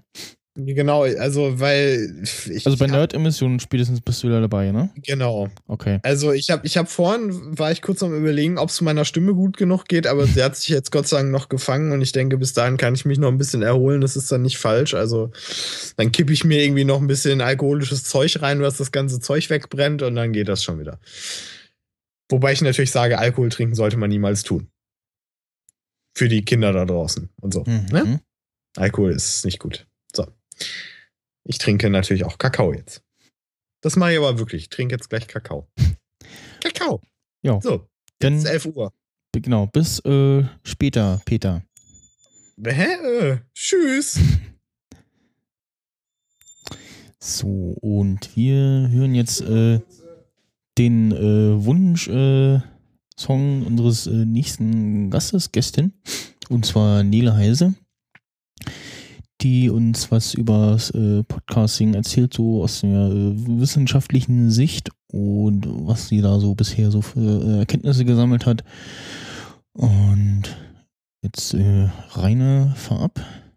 [0.59, 2.65] Genau, also, weil ich.
[2.65, 4.89] Also bei Nerd-Emissionen spätestens bist du wieder dabei, ne?
[5.05, 5.49] Genau.
[5.67, 5.99] Okay.
[6.01, 9.35] Also ich habe ich hab vorhin, war ich kurz am überlegen, ob es meiner Stimme
[9.35, 12.11] gut genug geht, aber sie hat sich jetzt Gott sei Dank noch gefangen und ich
[12.11, 14.01] denke, bis dahin kann ich mich noch ein bisschen erholen.
[14.01, 14.95] Das ist dann nicht falsch.
[14.95, 15.29] Also
[15.95, 19.47] dann kippe ich mir irgendwie noch ein bisschen alkoholisches Zeug rein, was das ganze Zeug
[19.51, 20.99] wegbrennt und dann geht das schon wieder.
[22.31, 24.69] Wobei ich natürlich sage, Alkohol trinken sollte man niemals tun.
[26.17, 27.63] Für die Kinder da draußen und so.
[27.67, 27.85] Mhm.
[27.91, 28.21] Ne?
[28.75, 29.85] Alkohol ist nicht gut.
[31.43, 33.03] Ich trinke natürlich auch Kakao jetzt.
[33.81, 34.63] Das mache ich aber wirklich.
[34.63, 35.67] Ich trinke jetzt gleich Kakao.
[36.61, 37.01] Kakao.
[37.41, 37.61] Ja.
[37.61, 37.87] So,
[38.19, 38.93] Dann, ist 11 Uhr.
[39.33, 41.63] genau, bis äh, später, Peter.
[42.63, 43.31] Hä?
[43.31, 44.19] Äh, tschüss.
[47.19, 48.55] So, und wir
[48.89, 49.81] hören jetzt äh,
[50.77, 52.61] den äh, Wunsch äh,
[53.27, 55.93] unseres äh, nächsten Gastes, Gästin,
[56.47, 57.73] und zwar Nele Heise.
[59.41, 66.07] Die uns was über äh, Podcasting erzählt, so aus der äh, wissenschaftlichen Sicht und was
[66.07, 68.63] sie da so bisher so für äh, Erkenntnisse gesammelt hat.
[69.73, 70.43] Und
[71.21, 73.23] jetzt äh, reine Farb.